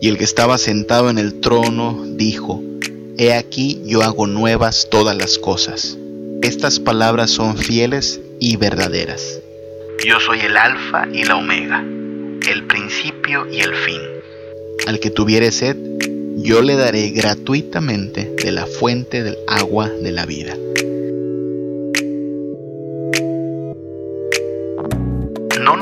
Y 0.00 0.08
el 0.08 0.18
que 0.18 0.24
estaba 0.24 0.58
sentado 0.58 1.10
en 1.10 1.18
el 1.18 1.40
trono 1.40 2.04
dijo, 2.06 2.62
He 3.18 3.32
aquí 3.32 3.80
yo 3.86 4.02
hago 4.02 4.26
nuevas 4.26 4.88
todas 4.90 5.16
las 5.16 5.38
cosas. 5.38 5.96
Estas 6.42 6.80
palabras 6.80 7.30
son 7.30 7.56
fieles 7.56 8.20
y 8.38 8.56
verdaderas. 8.56 9.40
Yo 10.04 10.20
soy 10.20 10.40
el 10.40 10.56
alfa 10.56 11.08
y 11.12 11.24
la 11.24 11.36
omega, 11.36 11.80
el 11.80 12.66
principio 12.66 13.46
y 13.50 13.60
el 13.60 13.74
fin. 13.74 14.00
Al 14.86 15.00
que 15.00 15.10
tuviere 15.10 15.50
sed, 15.50 15.76
yo 16.36 16.60
le 16.60 16.76
daré 16.76 17.08
gratuitamente 17.10 18.30
de 18.36 18.52
la 18.52 18.66
fuente 18.66 19.22
del 19.22 19.38
agua 19.48 19.88
de 19.88 20.12
la 20.12 20.26
vida. 20.26 20.54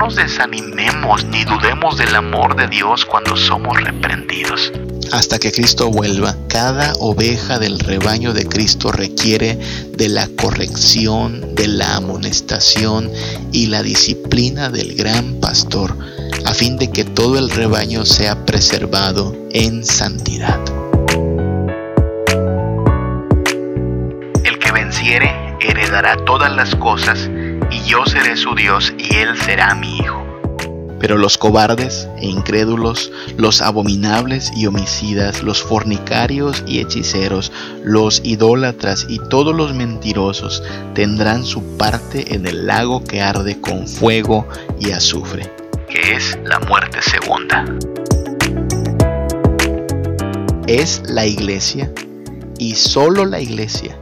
Nos 0.05 0.17
desanimemos 0.17 1.25
ni 1.25 1.45
dudemos 1.45 1.97
del 1.97 2.15
amor 2.15 2.57
de 2.57 2.67
Dios 2.67 3.07
cuando 3.07 3.39
somos 3.39 3.81
reprendidos. 3.83 4.71
Hasta 5.13 5.39
que 5.39 5.51
Cristo 5.51 5.91
vuelva, 5.91 6.37
cada 6.47 6.93
oveja 6.97 7.59
del 7.59 7.79
rebaño 7.79 8.35
de 8.35 8.45
Cristo 8.45 8.93
requiere 8.93 9.59
de 9.97 10.11
la 10.11 10.29
corrección, 10.37 11.55
de 11.55 11.69
la 11.69 11.97
amonestación 11.97 13.11
y 13.51 13.69
la 13.69 13.83
disciplina 13.83 14.69
del 14.69 14.95
gran 14.95 15.41
pastor, 15.41 15.97
a 16.45 16.53
fin 16.53 16.77
de 16.77 16.91
que 16.91 17.05
todo 17.05 17.39
el 17.39 17.49
rebaño 17.49 18.05
sea 18.05 18.45
preservado 18.45 19.35
en 19.53 19.87
santidad. 19.87 20.61
El 24.45 24.59
que 24.59 24.71
venciere 24.71 25.33
heredará 25.61 26.17
todas 26.27 26.55
las 26.55 26.75
cosas 26.77 27.31
y 27.75 27.83
yo 27.89 28.05
seré 28.07 28.37
su 28.37 28.55
Dios 28.55 28.95
y 28.97 29.17
él 29.17 29.37
será 29.37 29.75
mi 29.75 29.99
hijo. 29.99 30.25
Pero 31.01 31.19
los 31.19 31.37
cobardes 31.37 32.09
e 32.19 32.27
incrédulos, 32.27 33.11
los 33.37 33.61
abominables 33.61 34.53
y 34.57 34.67
homicidas, 34.67 35.43
los 35.43 35.63
fornicarios 35.63 36.63
y 36.67 36.79
hechiceros, 36.79 37.51
los 37.83 38.21
idólatras 38.25 39.07
y 39.09 39.19
todos 39.29 39.55
los 39.55 39.75
mentirosos 39.75 40.63
tendrán 40.95 41.45
su 41.45 41.77
parte 41.77 42.35
en 42.35 42.47
el 42.47 42.67
lago 42.67 43.03
que 43.03 43.21
arde 43.21 43.61
con 43.61 43.89
fuego 43.89 44.47
y 44.79 44.93
azufre, 44.93 45.53
que 45.89 46.15
es 46.15 46.39
la 46.45 46.61
muerte 46.61 47.01
segunda. 47.03 47.65
Es 50.69 51.03
la 51.07 51.27
iglesia 51.27 51.93
y 52.59 52.77
solo 52.77 53.27
la 53.27 53.41
iglesia 53.41 53.99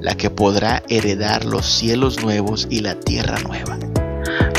la 0.00 0.16
que 0.16 0.30
podrá 0.30 0.82
heredar 0.88 1.44
los 1.44 1.66
cielos 1.66 2.22
nuevos 2.22 2.66
y 2.70 2.80
la 2.80 2.98
tierra 2.98 3.38
nueva. 3.40 3.78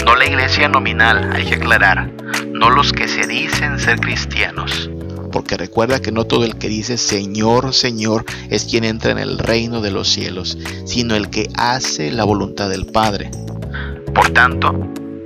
No 0.06 0.16
la 0.16 0.26
iglesia 0.26 0.68
nominal, 0.68 1.32
hay 1.34 1.46
que 1.46 1.56
aclarar, 1.56 2.12
no 2.52 2.70
los 2.70 2.92
que 2.92 3.08
se 3.08 3.28
dicen 3.28 3.80
ser 3.80 4.00
cristianos. 4.00 4.90
Porque 5.32 5.58
recuerda 5.58 6.02
que 6.02 6.12
no 6.12 6.26
todo 6.26 6.44
el 6.44 6.58
que 6.58 6.68
dice 6.68 6.98
Señor, 6.98 7.74
Señor 7.74 8.26
es 8.50 8.66
quien 8.66 8.84
entra 8.84 9.12
en 9.12 9.20
el 9.20 9.38
reino 9.38 9.82
de 9.82 9.92
los 9.92 10.10
cielos, 10.10 10.58
sino 10.86 11.16
el 11.16 11.30
que 11.30 11.50
hace 11.56 12.12
la 12.12 12.24
voluntad 12.24 12.70
del 12.70 12.86
Padre. 12.86 13.32
Por 14.14 14.30
tanto, 14.30 14.74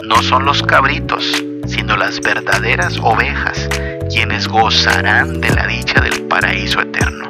no 0.03 0.21
son 0.21 0.45
los 0.45 0.61
cabritos, 0.61 1.25
sino 1.67 1.97
las 1.97 2.21
verdaderas 2.21 2.99
ovejas, 3.01 3.67
quienes 4.11 4.47
gozarán 4.47 5.41
de 5.41 5.49
la 5.49 5.65
dicha 5.65 5.99
del 6.01 6.21
paraíso 6.23 6.81
eterno. 6.81 7.25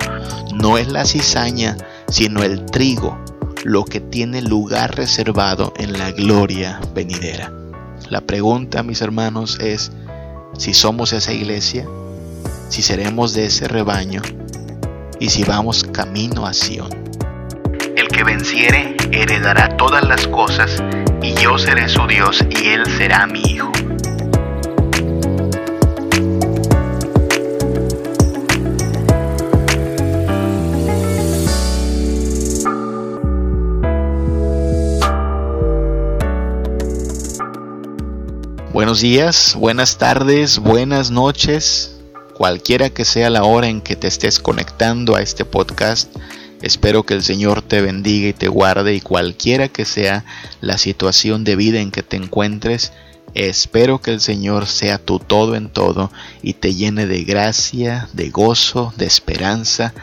No 0.54 0.78
es 0.78 0.90
la 0.90 1.06
cizaña, 1.06 1.78
sino 2.08 2.44
el 2.44 2.66
trigo, 2.66 3.18
lo 3.64 3.84
que 3.86 4.00
tiene 4.00 4.42
lugar 4.42 4.96
reservado 4.96 5.74
en 5.78 5.94
la 5.94 6.12
gloria 6.12 6.80
venidera. 6.94 7.52
La 8.10 8.22
pregunta, 8.22 8.84
mis 8.84 9.02
hermanos, 9.02 9.58
es 9.60 9.92
si 10.58 10.74
somos 10.74 11.14
esa 11.14 11.34
iglesia, 11.34 11.86
si 12.70 12.82
seremos 12.82 13.34
de 13.34 13.46
ese 13.46 13.68
rebaño 13.68 14.22
y 15.20 15.30
si 15.30 15.44
vamos 15.44 15.84
camino 15.84 16.46
a 16.46 16.54
Sión. 16.54 16.90
El 17.96 18.08
que 18.10 18.24
venciere 18.24 18.96
heredará 19.12 19.76
todas 19.78 20.04
las 20.04 20.28
cosas 20.28 20.84
y 21.22 21.34
yo 21.36 21.58
seré 21.58 21.88
su 21.90 22.06
Dios 22.08 22.46
y 22.50 22.68
él 22.68 22.84
será 22.98 23.26
mi 23.26 23.42
hijo. 23.42 23.72
Buenos 38.76 39.00
días, 39.00 39.56
buenas 39.58 39.98
tardes, 39.98 40.60
buenas 40.60 41.10
noches, 41.10 41.96
cualquiera 42.34 42.90
que 42.90 43.06
sea 43.06 43.30
la 43.30 43.46
hora 43.46 43.70
en 43.70 43.80
que 43.80 43.96
te 43.96 44.08
estés 44.08 44.38
conectando 44.42 45.16
a 45.16 45.22
este 45.22 45.46
podcast. 45.46 46.14
Espero 46.62 47.04
que 47.04 47.14
el 47.14 47.24
Señor 47.24 47.62
te 47.62 47.80
bendiga 47.80 48.28
y 48.28 48.34
te 48.34 48.50
guarde 48.50 48.94
y 48.94 49.00
cualquiera 49.00 49.70
que 49.70 49.86
sea 49.86 50.26
la 50.60 50.78
situación 50.78 51.46
de 51.46 51.56
vida 51.56 51.80
en 51.80 51.90
que 51.90 52.04
te 52.04 52.18
encuentres, 52.18 52.92
espero 53.34 54.02
que 54.02 54.12
el 54.12 54.20
Señor 54.20 54.68
sea 54.68 54.98
tu 54.98 55.20
todo 55.20 55.56
en 55.56 55.70
todo 55.70 56.12
y 56.42 56.56
te 56.56 56.76
llene 56.76 57.08
de 57.08 57.24
gracia, 57.24 58.10
de 58.12 58.30
gozo, 58.30 58.94
de 58.98 59.06
esperanza 59.06 59.94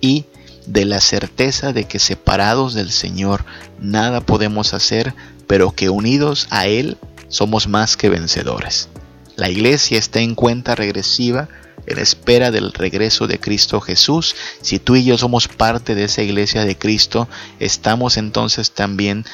y 0.00 0.24
de 0.66 0.86
la 0.86 1.02
certeza 1.02 1.74
de 1.74 1.84
que 1.84 1.98
separados 1.98 2.72
del 2.72 2.90
Señor 2.90 3.44
nada 3.82 4.22
podemos 4.22 4.72
hacer, 4.72 5.14
pero 5.46 5.72
que 5.72 5.90
unidos 5.90 6.46
a 6.48 6.68
Él 6.68 6.96
somos 7.34 7.66
más 7.66 7.96
que 7.96 8.08
vencedores. 8.08 8.88
La 9.34 9.50
iglesia 9.50 9.98
está 9.98 10.20
en 10.20 10.36
cuenta 10.36 10.76
regresiva 10.76 11.48
en 11.86 11.98
espera 11.98 12.52
del 12.52 12.72
regreso 12.72 13.26
de 13.26 13.40
Cristo 13.40 13.80
Jesús. 13.80 14.36
Si 14.62 14.78
tú 14.78 14.94
y 14.94 15.04
yo 15.04 15.18
somos 15.18 15.48
parte 15.48 15.96
de 15.96 16.04
esa 16.04 16.22
iglesia 16.22 16.64
de 16.64 16.78
Cristo, 16.78 17.28
estamos 17.58 18.18
entonces 18.18 18.70
también 18.70 19.24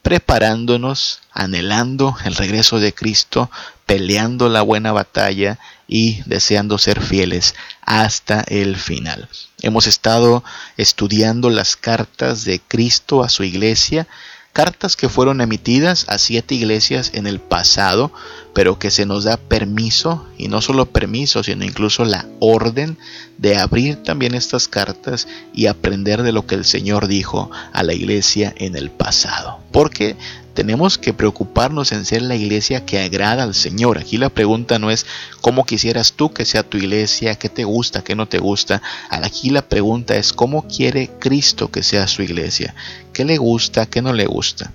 preparándonos, 0.00 1.20
anhelando 1.30 2.16
el 2.24 2.36
regreso 2.36 2.80
de 2.80 2.94
Cristo, 2.94 3.50
peleando 3.84 4.48
la 4.48 4.62
buena 4.62 4.92
batalla 4.92 5.58
y 5.86 6.22
deseando 6.24 6.78
ser 6.78 7.02
fieles 7.02 7.54
hasta 7.82 8.40
el 8.48 8.76
final. 8.76 9.28
Hemos 9.60 9.86
estado 9.86 10.42
estudiando 10.78 11.50
las 11.50 11.76
cartas 11.76 12.44
de 12.44 12.60
Cristo 12.60 13.22
a 13.22 13.28
su 13.28 13.44
iglesia 13.44 14.08
cartas 14.52 14.96
que 14.96 15.08
fueron 15.08 15.40
emitidas 15.40 16.06
a 16.08 16.18
siete 16.18 16.54
iglesias 16.54 17.12
en 17.14 17.26
el 17.26 17.40
pasado, 17.40 18.12
pero 18.54 18.78
que 18.78 18.90
se 18.90 19.06
nos 19.06 19.24
da 19.24 19.36
permiso, 19.36 20.26
y 20.36 20.48
no 20.48 20.60
solo 20.60 20.86
permiso, 20.86 21.42
sino 21.42 21.64
incluso 21.64 22.04
la 22.04 22.26
orden 22.38 22.98
de 23.38 23.56
abrir 23.56 24.02
también 24.02 24.34
estas 24.34 24.68
cartas 24.68 25.26
y 25.54 25.66
aprender 25.66 26.22
de 26.22 26.32
lo 26.32 26.46
que 26.46 26.54
el 26.54 26.64
Señor 26.64 27.08
dijo 27.08 27.50
a 27.72 27.82
la 27.82 27.94
iglesia 27.94 28.52
en 28.56 28.76
el 28.76 28.90
pasado. 28.90 29.58
Porque 29.72 30.16
tenemos 30.54 30.98
que 30.98 31.12
preocuparnos 31.12 31.92
en 31.92 32.04
ser 32.04 32.22
la 32.22 32.36
iglesia 32.36 32.84
que 32.84 33.00
agrada 33.00 33.42
al 33.42 33.54
Señor. 33.54 33.98
Aquí 33.98 34.18
la 34.18 34.28
pregunta 34.28 34.78
no 34.78 34.90
es 34.90 35.06
cómo 35.40 35.64
quisieras 35.64 36.12
tú 36.12 36.32
que 36.32 36.44
sea 36.44 36.62
tu 36.62 36.78
iglesia, 36.78 37.34
qué 37.36 37.48
te 37.48 37.64
gusta, 37.64 38.04
qué 38.04 38.14
no 38.14 38.26
te 38.28 38.38
gusta. 38.38 38.82
Aquí 39.08 39.50
la 39.50 39.62
pregunta 39.62 40.16
es 40.16 40.32
cómo 40.32 40.66
quiere 40.68 41.10
Cristo 41.18 41.70
que 41.70 41.82
sea 41.82 42.06
su 42.06 42.22
iglesia, 42.22 42.74
qué 43.12 43.24
le 43.24 43.38
gusta, 43.38 43.86
qué 43.86 44.02
no 44.02 44.12
le 44.12 44.26
gusta. 44.26 44.72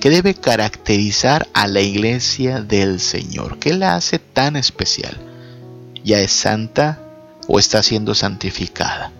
¿Qué 0.00 0.10
debe 0.10 0.34
caracterizar 0.34 1.48
a 1.52 1.66
la 1.66 1.80
iglesia 1.80 2.60
del 2.60 3.00
Señor? 3.00 3.58
¿Qué 3.58 3.74
la 3.74 3.94
hace 3.94 4.18
tan 4.18 4.56
especial? 4.56 5.16
¿Ya 6.04 6.20
es 6.20 6.32
santa 6.32 7.00
o 7.46 7.58
está 7.58 7.82
siendo 7.82 8.14
santificada? 8.14 9.12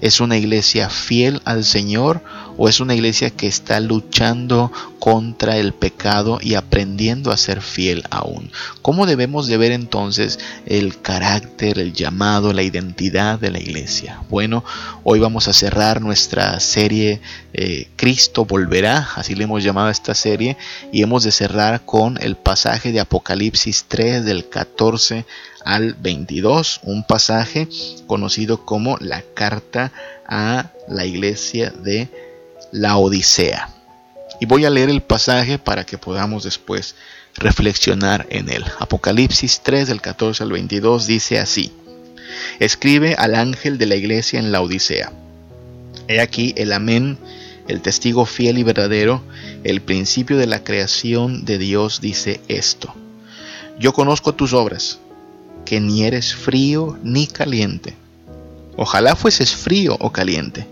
¿Es 0.00 0.20
una 0.20 0.36
iglesia 0.38 0.88
fiel 0.88 1.42
al 1.44 1.64
Señor 1.64 2.22
o 2.56 2.68
es 2.68 2.80
una 2.80 2.94
iglesia 2.94 3.30
que 3.30 3.46
está 3.46 3.80
luchando 3.80 4.72
contra 4.98 5.56
el 5.58 5.72
pecado 5.72 6.38
y 6.40 6.54
aprendiendo 6.54 7.30
a 7.30 7.36
ser 7.36 7.60
fiel 7.60 8.04
aún? 8.10 8.50
¿Cómo 8.82 9.06
debemos 9.06 9.46
de 9.46 9.58
ver 9.58 9.72
entonces 9.72 10.38
el 10.66 11.00
carácter, 11.00 11.78
el 11.78 11.92
llamado, 11.92 12.52
la 12.52 12.62
identidad 12.62 13.38
de 13.38 13.50
la 13.50 13.60
iglesia? 13.60 14.22
Bueno, 14.30 14.64
hoy 15.04 15.20
vamos 15.20 15.48
a 15.48 15.52
cerrar 15.52 16.00
nuestra 16.00 16.58
serie 16.60 17.20
eh, 17.52 17.89
Cristo 18.00 18.46
volverá, 18.46 19.10
así 19.16 19.34
le 19.34 19.44
hemos 19.44 19.62
llamado 19.62 19.88
a 19.88 19.90
esta 19.90 20.14
serie, 20.14 20.56
y 20.90 21.02
hemos 21.02 21.22
de 21.22 21.30
cerrar 21.30 21.82
con 21.84 22.16
el 22.22 22.34
pasaje 22.34 22.92
de 22.92 23.00
Apocalipsis 23.00 23.84
3 23.88 24.24
del 24.24 24.48
14 24.48 25.26
al 25.66 25.92
22, 25.92 26.80
un 26.84 27.04
pasaje 27.04 27.68
conocido 28.06 28.64
como 28.64 28.96
la 29.00 29.20
carta 29.34 29.92
a 30.26 30.70
la 30.88 31.04
iglesia 31.04 31.74
de 31.76 32.08
la 32.72 32.96
Odisea. 32.96 33.68
Y 34.40 34.46
voy 34.46 34.64
a 34.64 34.70
leer 34.70 34.88
el 34.88 35.02
pasaje 35.02 35.58
para 35.58 35.84
que 35.84 35.98
podamos 35.98 36.44
después 36.44 36.94
reflexionar 37.34 38.26
en 38.30 38.48
él. 38.48 38.64
Apocalipsis 38.78 39.60
3 39.62 39.88
del 39.88 40.00
14 40.00 40.42
al 40.42 40.52
22 40.52 41.06
dice 41.06 41.38
así. 41.38 41.70
Escribe 42.60 43.14
al 43.18 43.34
ángel 43.34 43.76
de 43.76 43.84
la 43.84 43.96
iglesia 43.96 44.38
en 44.38 44.52
la 44.52 44.62
Odisea. 44.62 45.12
He 46.08 46.18
aquí 46.18 46.54
el 46.56 46.72
amén, 46.72 47.18
el 47.70 47.82
testigo 47.82 48.26
fiel 48.26 48.58
y 48.58 48.64
verdadero, 48.64 49.22
el 49.62 49.80
principio 49.80 50.36
de 50.36 50.46
la 50.46 50.64
creación 50.64 51.44
de 51.44 51.56
Dios 51.56 52.00
dice 52.00 52.40
esto. 52.48 52.92
Yo 53.78 53.92
conozco 53.92 54.34
tus 54.34 54.52
obras 54.52 54.98
que 55.64 55.80
ni 55.80 56.02
eres 56.02 56.34
frío 56.34 56.98
ni 57.04 57.28
caliente. 57.28 57.94
Ojalá 58.76 59.14
fueses 59.14 59.54
frío 59.54 59.96
o 60.00 60.10
caliente, 60.10 60.66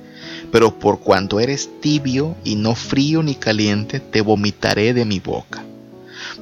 pero 0.50 0.78
por 0.80 0.98
cuanto 0.98 1.38
eres 1.38 1.70
tibio 1.80 2.36
y 2.42 2.56
no 2.56 2.74
frío 2.74 3.22
ni 3.22 3.36
caliente, 3.36 4.00
te 4.00 4.20
vomitaré 4.20 4.92
de 4.92 5.04
mi 5.04 5.20
boca. 5.20 5.64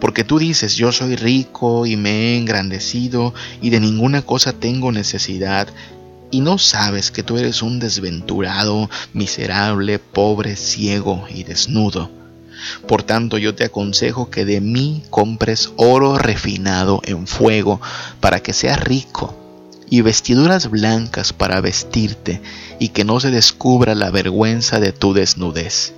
Porque 0.01 0.25
tú 0.25 0.39
dices, 0.39 0.75
yo 0.75 0.91
soy 0.91 1.17
rico 1.17 1.85
y 1.85 1.97
me 1.97 2.11
he 2.11 2.39
engrandecido 2.39 3.35
y 3.61 3.69
de 3.69 3.81
ninguna 3.81 4.23
cosa 4.23 4.55
tengo 4.55 4.91
necesidad, 4.91 5.69
y 6.31 6.41
no 6.41 6.59
sabes 6.59 7.11
que 7.11 7.23
tú 7.23 7.39
eres 7.39 7.63
un 7.63 7.79
desventurado, 7.79 8.91
miserable, 9.13 9.99
pobre, 9.99 10.57
ciego 10.57 11.27
y 11.29 11.45
desnudo. 11.45 12.11
Por 12.89 13.03
tanto 13.03 13.39
yo 13.39 13.55
te 13.55 13.65
aconsejo 13.65 14.31
que 14.31 14.45
de 14.45 14.61
mí 14.61 15.03
compres 15.11 15.71
oro 15.77 16.19
refinado 16.19 17.01
en 17.05 17.27
fuego 17.27 17.81
para 18.21 18.41
que 18.41 18.53
seas 18.53 18.81
rico 18.81 19.35
y 19.89 20.01
vestiduras 20.01 20.71
blancas 20.71 21.33
para 21.33 21.61
vestirte 21.61 22.41
y 22.79 22.89
que 22.89 23.05
no 23.05 23.21
se 23.21 23.31
descubra 23.31 23.95
la 23.95 24.11
vergüenza 24.11 24.81
de 24.81 24.93
tu 24.93 25.13
desnudez. 25.13 25.95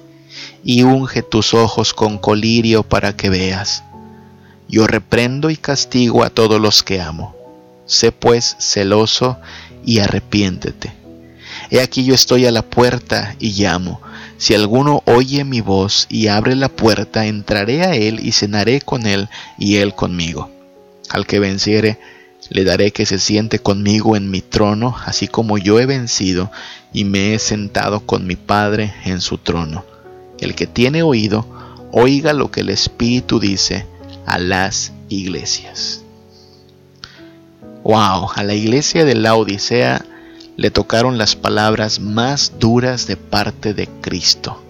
Y 0.65 0.83
unge 0.83 1.23
tus 1.23 1.55
ojos 1.55 1.95
con 1.95 2.19
colirio 2.19 2.83
para 2.83 3.17
que 3.17 3.31
veas. 3.31 3.85
Yo 4.69 4.87
reprendo 4.87 5.51
y 5.51 5.57
castigo 5.57 6.25
a 6.25 6.31
todos 6.31 6.61
los 6.61 6.83
que 6.83 7.01
amo. 7.01 7.35
Sé 7.87 8.13
pues 8.13 8.57
celoso 8.61 9.39
y 9.89 10.01
arrepiéntete. 10.01 10.93
He 11.71 11.81
aquí 11.81 12.05
yo 12.05 12.15
estoy 12.15 12.45
a 12.45 12.51
la 12.51 12.61
puerta 12.61 13.35
y 13.39 13.53
llamo. 13.53 14.03
Si 14.37 14.55
alguno 14.55 15.03
oye 15.07 15.45
mi 15.45 15.63
voz 15.63 16.07
y 16.11 16.27
abre 16.27 16.57
la 16.57 16.69
puerta, 16.69 17.25
entraré 17.25 17.83
a 17.85 17.95
él 17.95 18.21
y 18.23 18.33
cenaré 18.33 18.83
con 18.83 19.07
él 19.07 19.31
y 19.59 19.77
él 19.77 19.95
conmigo. 19.95 20.51
Al 21.09 21.27
que 21.27 21.39
venciere, 21.39 21.99
le 22.51 22.65
daré 22.65 22.91
que 22.91 23.07
se 23.07 23.19
siente 23.19 23.61
conmigo 23.61 24.15
en 24.15 24.31
mi 24.31 24.43
trono, 24.43 24.95
así 25.07 25.27
como 25.27 25.57
yo 25.57 25.81
he 25.81 25.87
vencido 25.87 26.51
y 26.93 27.05
me 27.05 27.33
he 27.33 27.39
sentado 27.39 28.01
con 28.01 28.27
mi 28.27 28.37
Padre 28.37 28.93
en 29.07 29.23
su 29.23 29.39
trono. 29.39 29.87
El 30.39 30.55
que 30.55 30.67
tiene 30.67 31.03
oído, 31.03 31.47
oiga 31.93 32.35
lo 32.35 32.51
que 32.51 32.61
el 32.61 32.69
Espíritu 32.69 33.41
dice 33.41 33.87
a 34.27 34.39
las 34.39 34.93
iglesias. 35.09 36.03
Wow, 37.89 38.29
a 38.35 38.43
la 38.45 38.53
iglesia 38.53 39.07
de 39.07 39.15
la 39.15 39.35
Odisea 39.35 40.05
le 40.59 40.71
tocaron 40.71 41.17
las 41.17 41.37
palabras 41.37 42.01
más 42.01 42.59
duras 42.59 43.07
de 43.07 43.17
parte 43.17 43.73
de 43.73 43.89
Cristo. 44.03 44.63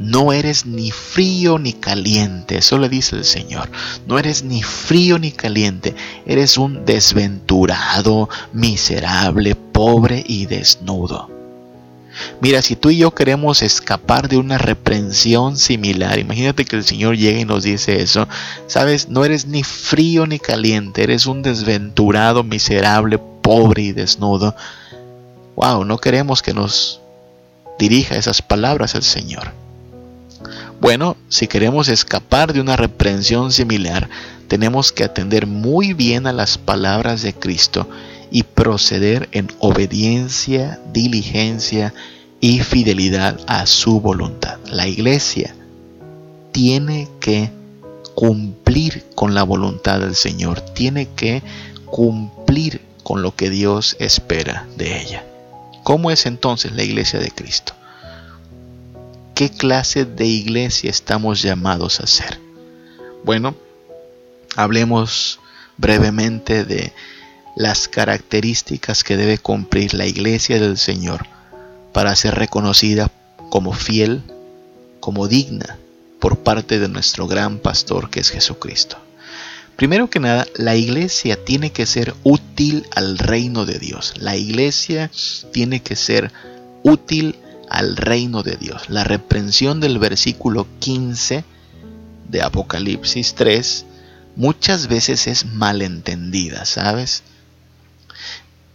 No 0.00 0.32
eres 0.32 0.66
ni 0.66 0.90
frío 0.90 1.60
ni 1.60 1.74
caliente, 1.74 2.58
eso 2.58 2.76
le 2.78 2.88
dice 2.88 3.14
el 3.14 3.24
Señor. 3.24 3.70
No 4.08 4.18
eres 4.18 4.42
ni 4.42 4.64
frío 4.64 5.20
ni 5.20 5.30
caliente, 5.30 5.94
eres 6.26 6.58
un 6.58 6.84
desventurado, 6.84 8.28
miserable, 8.52 9.54
pobre 9.54 10.24
y 10.26 10.46
desnudo. 10.46 11.39
Mira, 12.40 12.62
si 12.62 12.76
tú 12.76 12.90
y 12.90 12.98
yo 12.98 13.14
queremos 13.14 13.62
escapar 13.62 14.28
de 14.28 14.36
una 14.36 14.58
reprensión 14.58 15.56
similar, 15.56 16.18
imagínate 16.18 16.64
que 16.64 16.76
el 16.76 16.84
Señor 16.84 17.16
llegue 17.16 17.40
y 17.40 17.44
nos 17.44 17.64
dice 17.64 18.02
eso, 18.02 18.28
sabes, 18.66 19.08
no 19.08 19.24
eres 19.24 19.46
ni 19.46 19.62
frío 19.62 20.26
ni 20.26 20.38
caliente, 20.38 21.02
eres 21.02 21.26
un 21.26 21.42
desventurado, 21.42 22.44
miserable, 22.44 23.18
pobre 23.42 23.82
y 23.82 23.92
desnudo 23.92 24.54
wow, 25.60 25.84
no 25.84 25.98
queremos 25.98 26.40
que 26.40 26.54
nos 26.54 27.00
dirija 27.78 28.16
esas 28.16 28.40
palabras 28.40 28.94
el 28.94 29.02
Señor. 29.02 29.52
Bueno, 30.80 31.18
si 31.28 31.46
queremos 31.48 31.88
escapar 31.88 32.54
de 32.54 32.62
una 32.62 32.76
reprensión 32.76 33.52
similar, 33.52 34.08
tenemos 34.48 34.90
que 34.90 35.04
atender 35.04 35.46
muy 35.46 35.92
bien 35.92 36.26
a 36.26 36.32
las 36.32 36.56
palabras 36.56 37.20
de 37.20 37.34
Cristo 37.34 37.86
y 38.30 38.44
proceder 38.44 39.28
en 39.32 39.48
obediencia, 39.58 40.80
diligencia 40.92 41.92
y 42.40 42.60
fidelidad 42.60 43.38
a 43.46 43.66
su 43.66 44.00
voluntad. 44.00 44.58
La 44.66 44.86
iglesia 44.86 45.54
tiene 46.52 47.08
que 47.20 47.50
cumplir 48.14 49.04
con 49.14 49.34
la 49.34 49.42
voluntad 49.42 50.00
del 50.00 50.14
Señor, 50.14 50.60
tiene 50.60 51.08
que 51.08 51.42
cumplir 51.86 52.80
con 53.02 53.22
lo 53.22 53.34
que 53.34 53.50
Dios 53.50 53.96
espera 53.98 54.66
de 54.76 55.00
ella. 55.00 55.24
¿Cómo 55.82 56.10
es 56.10 56.26
entonces 56.26 56.72
la 56.72 56.82
iglesia 56.82 57.18
de 57.18 57.30
Cristo? 57.30 57.72
¿Qué 59.34 59.50
clase 59.50 60.04
de 60.04 60.26
iglesia 60.26 60.90
estamos 60.90 61.42
llamados 61.42 62.00
a 62.00 62.06
ser? 62.06 62.38
Bueno, 63.24 63.54
hablemos 64.56 65.40
brevemente 65.78 66.64
de 66.64 66.92
las 67.56 67.88
características 67.88 69.04
que 69.04 69.16
debe 69.16 69.38
cumplir 69.38 69.94
la 69.94 70.06
iglesia 70.06 70.60
del 70.60 70.78
Señor 70.78 71.26
para 71.92 72.14
ser 72.16 72.34
reconocida 72.36 73.10
como 73.50 73.72
fiel, 73.72 74.22
como 75.00 75.28
digna 75.28 75.78
por 76.20 76.38
parte 76.38 76.78
de 76.78 76.88
nuestro 76.88 77.26
gran 77.26 77.58
pastor 77.58 78.10
que 78.10 78.20
es 78.20 78.30
Jesucristo. 78.30 78.98
Primero 79.76 80.10
que 80.10 80.20
nada, 80.20 80.46
la 80.56 80.76
iglesia 80.76 81.42
tiene 81.42 81.72
que 81.72 81.86
ser 81.86 82.14
útil 82.22 82.86
al 82.94 83.16
reino 83.16 83.64
de 83.64 83.78
Dios. 83.78 84.12
La 84.18 84.36
iglesia 84.36 85.10
tiene 85.52 85.80
que 85.80 85.96
ser 85.96 86.30
útil 86.82 87.36
al 87.70 87.96
reino 87.96 88.42
de 88.42 88.56
Dios. 88.56 88.90
La 88.90 89.04
reprensión 89.04 89.80
del 89.80 89.98
versículo 89.98 90.66
15 90.80 91.44
de 92.28 92.42
Apocalipsis 92.42 93.34
3 93.34 93.86
muchas 94.36 94.86
veces 94.86 95.26
es 95.26 95.46
malentendida, 95.46 96.66
¿sabes? 96.66 97.22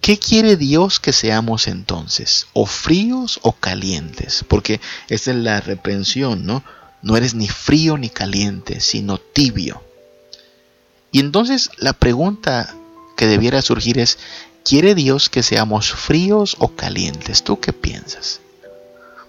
¿Qué 0.05 0.19
quiere 0.19 0.55
Dios 0.55 0.99
que 0.99 1.11
seamos 1.11 1.67
entonces? 1.67 2.45
¿O 2.53 2.67
fríos 2.67 3.39
o 3.41 3.53
calientes? 3.53 4.45
Porque 4.47 4.79
esa 5.09 5.31
es 5.31 5.37
la 5.37 5.61
reprensión, 5.61 6.45
¿no? 6.45 6.63
No 7.01 7.17
eres 7.17 7.33
ni 7.33 7.47
frío 7.47 7.97
ni 7.97 8.11
caliente, 8.11 8.81
sino 8.81 9.17
tibio. 9.17 9.81
Y 11.11 11.21
entonces 11.21 11.71
la 11.79 11.93
pregunta 11.93 12.75
que 13.17 13.25
debiera 13.25 13.63
surgir 13.63 13.97
es, 13.97 14.19
¿quiere 14.63 14.93
Dios 14.93 15.27
que 15.31 15.41
seamos 15.41 15.91
fríos 15.91 16.55
o 16.59 16.75
calientes? 16.75 17.43
¿Tú 17.43 17.59
qué 17.59 17.73
piensas? 17.73 18.41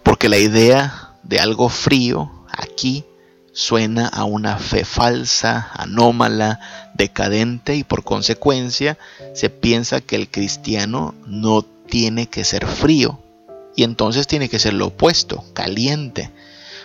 Porque 0.02 0.28
la 0.28 0.36
idea 0.36 1.14
de 1.22 1.40
algo 1.40 1.70
frío 1.70 2.30
aquí 2.50 3.06
suena 3.56 4.06
a 4.06 4.24
una 4.24 4.58
fe 4.58 4.84
falsa, 4.84 5.70
anómala, 5.72 6.60
decadente 6.92 7.74
y 7.74 7.84
por 7.84 8.04
consecuencia 8.04 8.98
se 9.32 9.48
piensa 9.48 10.02
que 10.02 10.16
el 10.16 10.28
cristiano 10.28 11.14
no 11.26 11.62
tiene 11.62 12.26
que 12.26 12.44
ser 12.44 12.66
frío 12.66 13.18
y 13.74 13.84
entonces 13.84 14.26
tiene 14.26 14.50
que 14.50 14.58
ser 14.58 14.74
lo 14.74 14.88
opuesto, 14.88 15.42
caliente 15.54 16.30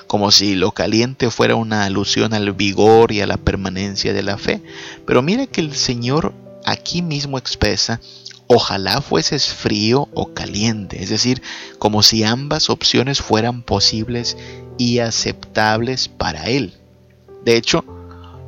como 0.08 0.32
si 0.32 0.56
lo 0.56 0.72
caliente 0.72 1.30
fuera 1.30 1.56
una 1.56 1.86
alusión 1.86 2.34
al 2.34 2.52
vigor 2.54 3.12
y 3.12 3.22
a 3.22 3.28
la 3.28 3.38
permanencia 3.38 4.12
de 4.12 4.24
la 4.24 4.38
fe. 4.38 4.62
Pero 5.06 5.22
mira 5.22 5.48
que 5.48 5.62
el 5.62 5.74
Señor 5.74 6.34
aquí 6.66 7.02
mismo 7.02 7.38
expresa, 7.38 8.02
ojalá 8.48 9.00
fueses 9.00 9.48
frío 9.48 10.10
o 10.14 10.34
caliente, 10.34 11.02
es 11.02 11.10
decir, 11.10 11.42
como 11.80 12.04
si 12.04 12.26
ambas 12.26 12.70
opciones 12.70 13.22
fueran 13.22 13.64
posibles 13.64 14.36
y 14.78 15.00
aceptables 15.00 16.08
para 16.08 16.46
Él. 16.46 16.74
De 17.46 17.58
hecho, 17.58 17.84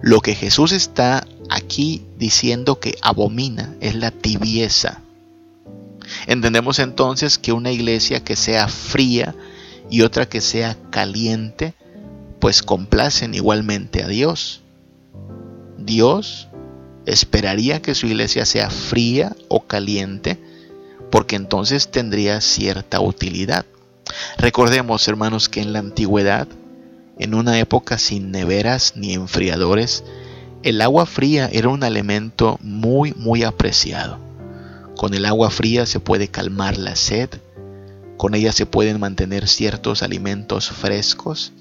lo 0.01 0.21
que 0.21 0.35
Jesús 0.35 0.71
está 0.71 1.25
aquí 1.49 2.05
diciendo 2.17 2.79
que 2.79 2.97
abomina 3.01 3.75
es 3.79 3.95
la 3.95 4.11
tibieza. 4.11 5.01
Entendemos 6.27 6.79
entonces 6.79 7.37
que 7.37 7.53
una 7.53 7.71
iglesia 7.71 8.23
que 8.23 8.35
sea 8.35 8.67
fría 8.67 9.35
y 9.89 10.01
otra 10.01 10.27
que 10.27 10.41
sea 10.41 10.77
caliente, 10.89 11.73
pues 12.39 12.61
complacen 12.61 13.33
igualmente 13.33 14.03
a 14.03 14.07
Dios. 14.07 14.61
Dios 15.77 16.47
esperaría 17.05 17.81
que 17.81 17.95
su 17.95 18.07
iglesia 18.07 18.45
sea 18.45 18.69
fría 18.69 19.35
o 19.49 19.61
caliente, 19.61 20.39
porque 21.11 21.35
entonces 21.35 21.91
tendría 21.91 22.41
cierta 22.41 23.01
utilidad. 23.01 23.65
Recordemos, 24.37 25.07
hermanos, 25.07 25.49
que 25.49 25.61
en 25.61 25.73
la 25.73 25.79
antigüedad, 25.79 26.47
en 27.19 27.33
una 27.33 27.59
época 27.59 27.97
sin 27.97 28.31
neveras 28.31 28.93
ni 28.95 29.13
enfriadores, 29.13 30.03
el 30.63 30.81
agua 30.81 31.05
fría 31.05 31.49
era 31.51 31.69
un 31.69 31.83
elemento 31.83 32.57
muy, 32.61 33.13
muy 33.13 33.43
apreciado. 33.43 34.17
Con 34.95 35.13
el 35.13 35.25
agua 35.25 35.49
fría 35.49 35.85
se 35.85 35.99
puede 35.99 36.29
calmar 36.29 36.77
la 36.77 36.95
sed, 36.95 37.29
con 38.17 38.35
ella 38.35 38.51
se 38.53 38.65
pueden 38.65 38.99
mantener 38.99 39.47
ciertos 39.47 40.03
alimentos 40.03 40.69
frescos. 40.69 41.51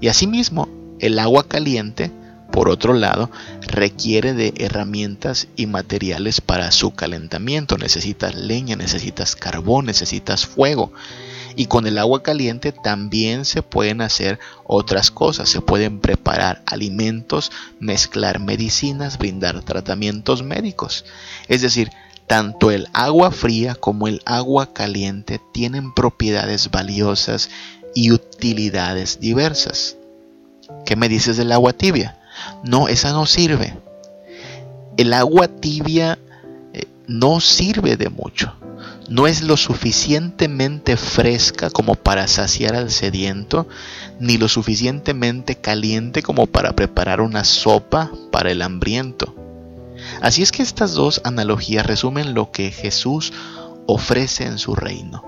Y 0.00 0.08
asimismo, 0.08 0.68
el 0.98 1.18
agua 1.18 1.46
caliente, 1.46 2.10
por 2.50 2.68
otro 2.68 2.94
lado, 2.94 3.30
requiere 3.60 4.32
de 4.32 4.54
herramientas 4.56 5.48
y 5.56 5.66
materiales 5.66 6.40
para 6.40 6.72
su 6.72 6.94
calentamiento. 6.94 7.76
Necesitas 7.76 8.34
leña, 8.34 8.76
necesitas 8.76 9.36
carbón, 9.36 9.86
necesitas 9.86 10.46
fuego. 10.46 10.92
Y 11.60 11.66
con 11.66 11.86
el 11.86 11.98
agua 11.98 12.22
caliente 12.22 12.72
también 12.72 13.44
se 13.44 13.60
pueden 13.60 14.00
hacer 14.00 14.38
otras 14.64 15.10
cosas. 15.10 15.50
Se 15.50 15.60
pueden 15.60 16.00
preparar 16.00 16.62
alimentos, 16.64 17.52
mezclar 17.78 18.40
medicinas, 18.40 19.18
brindar 19.18 19.60
tratamientos 19.60 20.42
médicos. 20.42 21.04
Es 21.48 21.60
decir, 21.60 21.90
tanto 22.26 22.70
el 22.70 22.88
agua 22.94 23.30
fría 23.30 23.74
como 23.74 24.08
el 24.08 24.22
agua 24.24 24.72
caliente 24.72 25.38
tienen 25.52 25.92
propiedades 25.92 26.70
valiosas 26.70 27.50
y 27.94 28.10
utilidades 28.10 29.20
diversas. 29.20 29.98
¿Qué 30.86 30.96
me 30.96 31.10
dices 31.10 31.36
del 31.36 31.52
agua 31.52 31.74
tibia? 31.74 32.16
No, 32.64 32.88
esa 32.88 33.12
no 33.12 33.26
sirve. 33.26 33.76
El 34.96 35.12
agua 35.12 35.46
tibia 35.46 36.18
eh, 36.72 36.86
no 37.06 37.38
sirve 37.38 37.98
de 37.98 38.08
mucho 38.08 38.56
no 39.10 39.26
es 39.26 39.42
lo 39.42 39.56
suficientemente 39.56 40.96
fresca 40.96 41.68
como 41.68 41.96
para 41.96 42.28
saciar 42.28 42.76
al 42.76 42.92
sediento, 42.92 43.66
ni 44.20 44.38
lo 44.38 44.48
suficientemente 44.48 45.56
caliente 45.56 46.22
como 46.22 46.46
para 46.46 46.74
preparar 46.74 47.20
una 47.20 47.42
sopa 47.42 48.12
para 48.30 48.52
el 48.52 48.62
hambriento. 48.62 49.34
Así 50.22 50.42
es 50.42 50.52
que 50.52 50.62
estas 50.62 50.92
dos 50.94 51.20
analogías 51.24 51.84
resumen 51.84 52.34
lo 52.34 52.52
que 52.52 52.70
Jesús 52.70 53.32
ofrece 53.86 54.44
en 54.46 54.58
su 54.58 54.76
reino. 54.76 55.24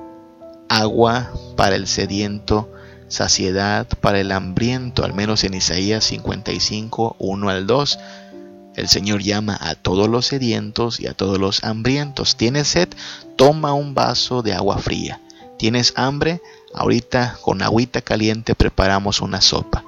Agua 0.68 1.32
para 1.56 1.74
el 1.74 1.88
sediento, 1.88 2.72
saciedad 3.08 3.88
para 4.00 4.20
el 4.20 4.30
hambriento, 4.30 5.04
al 5.04 5.12
menos 5.12 5.42
en 5.42 5.54
Isaías 5.54 6.04
55, 6.04 7.16
1 7.18 7.48
al 7.50 7.66
2, 7.66 7.98
el 8.76 8.88
Señor 8.88 9.22
llama 9.22 9.58
a 9.60 9.74
todos 9.74 10.08
los 10.08 10.26
sedientos 10.26 10.98
y 11.00 11.06
a 11.06 11.14
todos 11.14 11.38
los 11.38 11.62
hambrientos. 11.64 12.36
¿Tienes 12.36 12.68
sed? 12.68 12.88
Toma 13.36 13.74
un 13.74 13.94
vaso 13.94 14.42
de 14.42 14.54
agua 14.54 14.78
fría. 14.78 15.20
¿Tienes 15.58 15.92
hambre? 15.96 16.40
Ahorita 16.74 17.38
con 17.42 17.62
agüita 17.62 18.00
caliente 18.00 18.54
preparamos 18.54 19.20
una 19.20 19.40
sopa. 19.40 19.84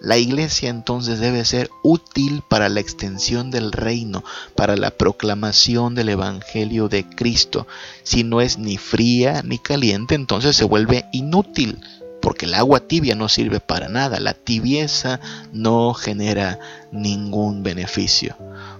La 0.00 0.18
iglesia 0.18 0.68
entonces 0.68 1.18
debe 1.18 1.44
ser 1.46 1.70
útil 1.82 2.42
para 2.46 2.68
la 2.68 2.80
extensión 2.80 3.50
del 3.50 3.72
reino, 3.72 4.22
para 4.54 4.76
la 4.76 4.90
proclamación 4.90 5.94
del 5.94 6.10
Evangelio 6.10 6.88
de 6.88 7.08
Cristo. 7.08 7.66
Si 8.02 8.22
no 8.22 8.42
es 8.42 8.58
ni 8.58 8.76
fría 8.76 9.42
ni 9.42 9.58
caliente, 9.58 10.14
entonces 10.14 10.56
se 10.56 10.64
vuelve 10.64 11.06
inútil 11.12 11.80
porque 12.24 12.46
el 12.46 12.54
agua 12.54 12.80
tibia 12.80 13.14
no 13.14 13.28
sirve 13.28 13.60
para 13.60 13.90
nada, 13.90 14.18
la 14.18 14.32
tibieza 14.32 15.20
no 15.52 15.92
genera 15.92 16.58
ningún 16.90 17.62
beneficio. 17.62 18.34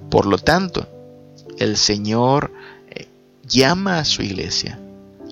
Por 0.08 0.24
lo 0.24 0.38
tanto, 0.38 0.88
el 1.58 1.76
Señor 1.76 2.52
eh, 2.88 3.06
llama 3.46 3.98
a 3.98 4.06
su 4.06 4.22
iglesia 4.22 4.78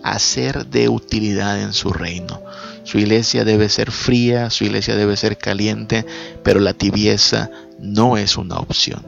a 0.03 0.19
ser 0.19 0.67
de 0.67 0.91
utilidad 0.91 1.59
en 1.63 1.73
su 1.73 1.91
reino. 1.91 2.43
Su 2.85 2.99
iglesia 2.99 3.47
debe 3.47 3.71
ser 3.71 3.91
fría, 3.91 4.51
su 4.51 4.65
iglesia 4.65 4.95
debe 4.95 5.17
ser 5.17 5.39
caliente, 5.39 6.05
pero 6.43 6.61
la 6.61 6.75
tibieza 6.75 7.51
no 7.79 8.19
es 8.19 8.37
una 8.37 8.57
opción. 8.57 9.07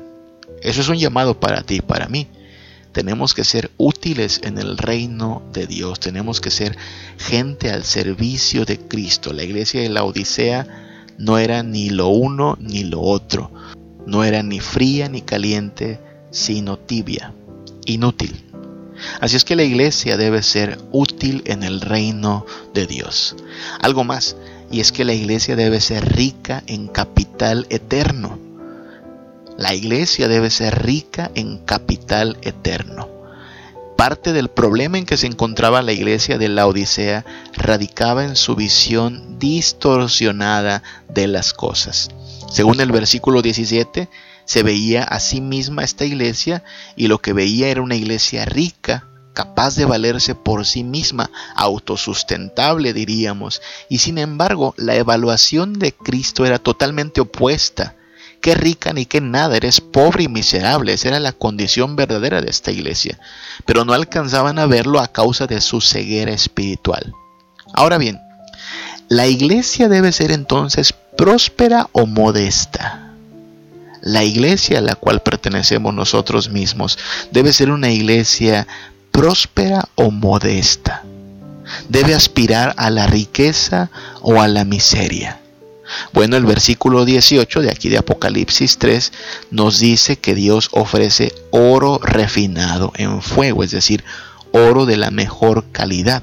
Eso 0.63 0.81
es 0.81 0.89
un 0.89 0.97
llamado 0.97 1.39
para 1.39 1.61
ti 1.61 1.75
y 1.75 1.83
para 1.83 2.09
mí. 2.09 2.27
Tenemos 2.95 3.35
que 3.35 3.43
ser 3.43 3.73
útiles 3.77 4.41
en 4.45 4.57
el 4.57 4.79
reino 4.79 5.43
de 5.53 5.67
Dios. 5.67 5.99
Tenemos 5.99 6.41
que 6.41 6.53
ser 6.53 6.79
gente 7.19 7.71
al 7.71 7.83
servicio 7.83 8.65
de 8.65 8.79
Cristo. 8.79 9.33
La 9.33 9.43
iglesia 9.43 9.83
de 9.83 9.89
la 9.89 10.05
Odisea 10.05 10.65
no 11.19 11.39
era 11.39 11.65
ni 11.65 11.91
lo 11.91 12.07
uno 12.07 12.57
ni 12.61 12.85
lo 12.85 13.01
otro. 13.01 13.51
No 14.07 14.23
era 14.23 14.45
ni 14.45 14.61
fría 14.61 15.09
ni 15.09 15.23
caliente, 15.23 15.99
sino 16.31 16.79
tibia, 16.79 17.35
inútil. 17.85 18.45
Así 19.21 19.35
es 19.35 19.45
que 19.45 19.57
la 19.57 19.65
iglesia 19.65 20.17
debe 20.17 20.41
ser 20.45 20.79
útil 20.93 21.43
en 21.47 21.65
el 21.65 21.81
reino 21.81 22.47
de 22.75 22.87
Dios. 22.87 23.35
Algo 23.81 24.05
más, 24.05 24.37
y 24.71 24.79
es 24.79 24.93
que 24.93 25.05
la 25.05 25.15
iglesia 25.15 25.57
debe 25.57 25.81
ser 25.81 26.15
rica 26.15 26.63
en 26.69 26.87
capital 26.87 27.67
eterno. 27.71 28.39
La 29.57 29.73
iglesia 29.73 30.27
debe 30.27 30.51
ser 30.51 30.85
rica 30.85 31.31
en 31.37 31.59
capital 31.59 32.39
eterno. 32.43 33.09
Parte 33.97 34.33
del 34.33 34.49
problema 34.49 34.99
en 34.99 35.07
que 35.07 35.17
se 35.17 35.29
encontraba 35.29 35.81
la 35.81 35.93
iglesia 35.93 36.39
de 36.39 36.49
la 36.49 36.67
Odisea 36.67 37.25
radicaba 37.53 38.25
en 38.25 38.35
su 38.35 38.57
visión 38.57 39.39
distorsionada 39.39 40.83
de 41.09 41.29
las 41.29 41.53
cosas. 41.53 42.11
Según 42.51 42.81
el 42.81 42.91
versículo 42.91 43.43
17, 43.43 44.09
se 44.45 44.63
veía 44.65 45.05
a 45.05 45.21
sí 45.21 45.41
misma 45.41 45.85
esta 45.85 46.05
iglesia 46.05 46.65
y 46.97 47.07
lo 47.07 47.19
que 47.19 47.33
veía 47.33 47.69
era 47.69 47.81
una 47.81 47.95
iglesia 47.95 48.45
rica, 48.47 49.07
capaz 49.35 49.77
de 49.77 49.85
valerse 49.85 50.35
por 50.35 50.67
sí 50.67 50.83
misma, 50.83 51.31
autosustentable 51.55 52.93
diríamos, 52.93 53.63
y 53.89 53.99
sin 53.99 54.19
embargo 54.19 54.75
la 54.77 54.97
evaluación 54.97 55.79
de 55.79 55.93
Cristo 55.93 56.45
era 56.45 56.59
totalmente 56.59 57.21
opuesta 57.21 57.95
qué 58.45 58.55
rica 58.55 58.93
ni 58.93 59.07
qué 59.07 59.23
nada, 59.23 59.57
eres 59.57 59.81
pobre 59.81 60.25
y 60.25 60.29
miserable. 60.29 60.93
Esa 60.93 61.09
era 61.09 61.19
la 61.19 61.33
condición 61.33 61.97
verdadera 61.97 62.43
de 62.43 62.51
esta 62.51 62.73
iglesia. 62.73 63.19
Pero 63.65 63.87
no 63.87 63.95
alcanzaban 63.95 64.59
a 64.59 64.67
verlo 64.67 65.01
a 65.01 65.09
causa 65.09 65.47
de 65.47 65.63
su 65.63 65.81
ceguera 65.81 66.31
espiritual. 66.31 67.15
Ahora 67.73 67.97
bien, 67.97 68.21
la 69.09 69.27
iglesia 69.29 69.89
debe 69.89 70.13
ser 70.13 70.31
entonces 70.31 70.93
próspera 71.17 71.89
o 71.93 72.05
modesta. 72.05 73.15
La 74.03 74.25
iglesia 74.25 74.81
a 74.81 74.83
la 74.83 74.95
cual 74.95 75.23
pertenecemos 75.23 75.95
nosotros 75.95 76.51
mismos 76.51 76.99
debe 77.31 77.51
ser 77.55 77.71
una 77.71 77.91
iglesia 77.93 78.67
próspera 79.11 79.89
o 79.95 80.11
modesta. 80.11 81.03
Debe 81.89 82.15
aspirar 82.15 82.75
a 82.77 82.91
la 82.91 83.07
riqueza 83.07 83.89
o 84.21 84.43
a 84.43 84.49
la 84.49 84.67
miseria. 84.67 85.41
Bueno, 86.15 86.37
el 86.37 86.47
versículo 86.47 87.05
18 87.05 87.61
de 87.61 87.73
aquí 87.73 87.89
de 87.89 87.99
Apocalipsis 87.99 88.79
3 88.79 89.13
nos 89.51 89.81
dice 89.81 90.17
que 90.17 90.37
Dios 90.37 90.69
ofrece 90.71 91.35
oro 91.51 91.99
refinado 92.01 92.93
en 92.95 93.21
fuego, 93.21 93.65
es 93.65 93.73
decir, 93.73 94.05
oro 94.53 94.87
de 94.87 94.97
la 94.97 95.11
mejor 95.11 95.65
calidad. 95.73 96.23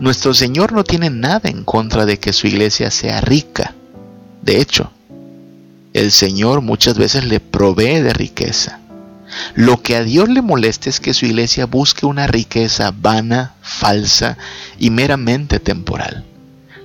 Nuestro 0.00 0.32
Señor 0.32 0.72
no 0.72 0.82
tiene 0.82 1.10
nada 1.10 1.50
en 1.50 1.62
contra 1.62 2.06
de 2.06 2.18
que 2.18 2.32
su 2.32 2.46
iglesia 2.46 2.90
sea 2.90 3.20
rica. 3.20 3.74
De 4.40 4.62
hecho, 4.62 4.90
el 5.92 6.10
Señor 6.10 6.62
muchas 6.62 6.96
veces 6.96 7.26
le 7.26 7.38
provee 7.38 8.00
de 8.00 8.14
riqueza. 8.14 8.80
Lo 9.54 9.82
que 9.82 9.96
a 9.96 10.04
Dios 10.04 10.30
le 10.30 10.40
molesta 10.40 10.88
es 10.88 11.00
que 11.00 11.12
su 11.12 11.26
iglesia 11.26 11.66
busque 11.66 12.06
una 12.06 12.26
riqueza 12.26 12.94
vana, 12.98 13.56
falsa 13.60 14.38
y 14.78 14.88
meramente 14.88 15.60
temporal. 15.60 16.24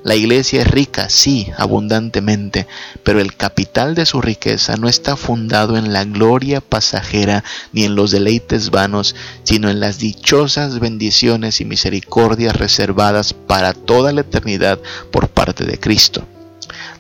La 0.04 0.16
iglesia 0.16 0.62
es 0.62 0.68
rica, 0.68 1.10
sí, 1.10 1.52
abundantemente, 1.58 2.68
pero 3.04 3.20
el 3.20 3.36
capital 3.36 3.96
de 3.96 4.06
su 4.06 4.22
riqueza 4.22 4.78
no 4.78 4.88
está 4.88 5.18
fundado 5.18 5.78
en 5.78 5.92
la 5.92 6.06
gloria 6.06 6.62
pasajera 6.62 7.44
ni 7.74 7.84
en 7.84 7.96
los 7.96 8.12
deleites 8.12 8.70
vanos, 8.70 9.16
sino 9.44 9.70
en 9.70 9.80
las 9.80 10.00
dichosas 10.00 10.80
bendiciones 10.80 11.60
y 11.62 11.66
misericordias 11.66 12.56
reservadas 12.56 13.34
para 13.34 13.74
toda 13.74 14.14
la 14.14 14.22
eternidad 14.22 14.80
por 15.12 15.30
parte 15.30 15.66
de 15.66 15.80
Cristo. 15.80 16.26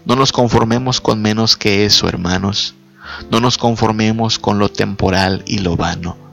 No 0.05 0.15
nos 0.15 0.31
conformemos 0.31 1.01
con 1.01 1.21
menos 1.21 1.57
que 1.57 1.85
eso, 1.85 2.07
hermanos. 2.07 2.75
No 3.31 3.39
nos 3.39 3.57
conformemos 3.57 4.39
con 4.39 4.59
lo 4.59 4.69
temporal 4.69 5.43
y 5.45 5.59
lo 5.59 5.75
vano. 5.75 6.26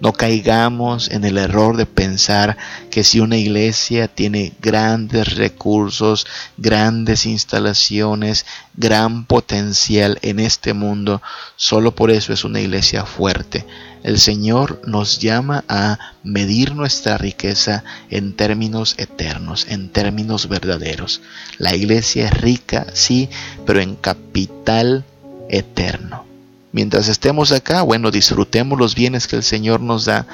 No 0.00 0.14
caigamos 0.14 1.10
en 1.10 1.24
el 1.24 1.36
error 1.36 1.76
de 1.76 1.84
pensar 1.84 2.56
que 2.90 3.04
si 3.04 3.20
una 3.20 3.36
iglesia 3.36 4.08
tiene 4.08 4.54
grandes 4.60 5.34
recursos, 5.36 6.26
grandes 6.56 7.26
instalaciones, 7.26 8.46
gran 8.74 9.26
potencial 9.26 10.18
en 10.22 10.40
este 10.40 10.72
mundo, 10.72 11.20
solo 11.56 11.94
por 11.94 12.10
eso 12.10 12.32
es 12.32 12.44
una 12.44 12.60
iglesia 12.60 13.04
fuerte. 13.04 13.66
El 14.02 14.18
Señor 14.18 14.80
nos 14.86 15.18
llama 15.18 15.64
a 15.68 15.98
medir 16.22 16.74
nuestra 16.74 17.18
riqueza 17.18 17.84
en 18.08 18.34
términos 18.34 18.94
eternos, 18.96 19.66
en 19.68 19.90
términos 19.90 20.48
verdaderos. 20.48 21.20
La 21.58 21.74
iglesia 21.76 22.28
es 22.28 22.40
rica, 22.40 22.86
sí, 22.94 23.28
pero 23.66 23.80
en 23.80 23.96
capital 23.96 25.04
eterno. 25.50 26.29
Mientras 26.72 27.08
estemos 27.08 27.50
acá, 27.50 27.82
bueno, 27.82 28.12
disfrutemos 28.12 28.78
los 28.78 28.94
bienes 28.94 29.26
que 29.26 29.36
el 29.36 29.42
Señor 29.42 29.80
nos 29.80 30.04
da, 30.04 30.26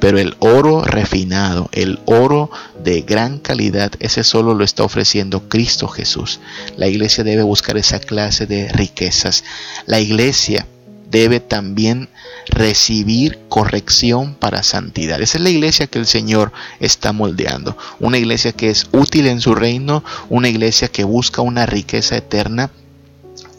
pero 0.00 0.18
el 0.18 0.36
oro 0.38 0.82
refinado, 0.84 1.68
el 1.72 2.00
oro 2.06 2.50
de 2.82 3.02
gran 3.02 3.38
calidad, 3.38 3.92
ese 4.00 4.24
solo 4.24 4.54
lo 4.54 4.64
está 4.64 4.84
ofreciendo 4.84 5.48
Cristo 5.50 5.88
Jesús. 5.88 6.40
La 6.78 6.88
iglesia 6.88 7.24
debe 7.24 7.42
buscar 7.42 7.76
esa 7.76 8.00
clase 8.00 8.46
de 8.46 8.68
riquezas. 8.72 9.44
La 9.84 10.00
iglesia 10.00 10.66
debe 11.10 11.40
también 11.40 12.08
recibir 12.46 13.38
corrección 13.50 14.34
para 14.34 14.62
santidad. 14.62 15.20
Esa 15.20 15.36
es 15.36 15.44
la 15.44 15.50
iglesia 15.50 15.86
que 15.88 15.98
el 15.98 16.06
Señor 16.06 16.52
está 16.80 17.12
moldeando. 17.12 17.76
Una 18.00 18.16
iglesia 18.16 18.52
que 18.52 18.70
es 18.70 18.88
útil 18.92 19.26
en 19.26 19.42
su 19.42 19.54
reino, 19.54 20.02
una 20.30 20.48
iglesia 20.48 20.88
que 20.88 21.04
busca 21.04 21.42
una 21.42 21.66
riqueza 21.66 22.16
eterna 22.16 22.70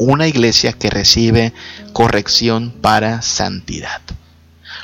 una 0.03 0.27
iglesia 0.27 0.73
que 0.73 0.89
recibe 0.89 1.53
corrección 1.93 2.71
para 2.81 3.21
santidad. 3.21 4.01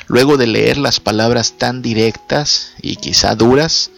Luego 0.06 0.36
de 0.36 0.46
leer 0.46 0.78
las 0.78 1.00
palabras 1.00 1.54
tan 1.58 1.82
directas 1.82 2.72
y 2.82 2.96
quizá 2.96 3.34
duras, 3.34 3.90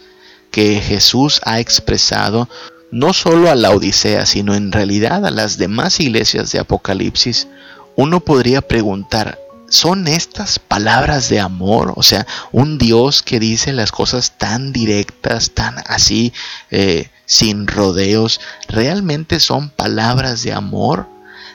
que 0.51 0.79
Jesús 0.79 1.41
ha 1.45 1.59
expresado 1.59 2.47
no 2.91 3.11
solo 3.13 3.49
a 3.49 3.55
la 3.55 3.71
Odisea, 3.71 4.27
sino 4.27 4.53
en 4.53 4.71
realidad 4.71 5.25
a 5.25 5.31
las 5.31 5.57
demás 5.57 5.99
iglesias 5.99 6.51
de 6.51 6.59
Apocalipsis, 6.59 7.47
uno 7.95 8.19
podría 8.19 8.61
preguntar, 8.61 9.39
¿son 9.67 10.07
estas 10.07 10.59
palabras 10.59 11.27
de 11.29 11.39
amor? 11.39 11.93
O 11.95 12.03
sea, 12.03 12.27
un 12.51 12.77
Dios 12.77 13.23
que 13.23 13.39
dice 13.39 13.73
las 13.73 13.91
cosas 13.91 14.37
tan 14.37 14.71
directas, 14.71 15.51
tan 15.55 15.77
así, 15.87 16.33
eh, 16.69 17.09
sin 17.25 17.65
rodeos, 17.65 18.39
¿realmente 18.67 19.39
son 19.39 19.71
palabras 19.71 20.43
de 20.43 20.53
amor? 20.53 21.07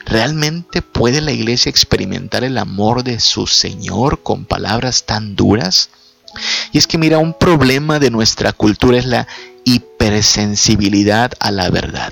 ¿Realmente 0.09 0.81
puede 0.81 1.21
la 1.21 1.31
iglesia 1.31 1.69
experimentar 1.69 2.43
el 2.43 2.57
amor 2.57 3.03
de 3.03 3.19
su 3.19 3.45
Señor 3.45 4.23
con 4.23 4.43
palabras 4.43 5.03
tan 5.03 5.35
duras? 5.35 5.91
Y 6.71 6.79
es 6.79 6.87
que 6.87 6.97
mira, 6.97 7.19
un 7.19 7.35
problema 7.35 7.99
de 7.99 8.09
nuestra 8.09 8.51
cultura 8.51 8.97
es 8.97 9.05
la 9.05 9.27
hipersensibilidad 9.65 11.33
a 11.39 11.51
la 11.51 11.69
verdad. 11.69 12.11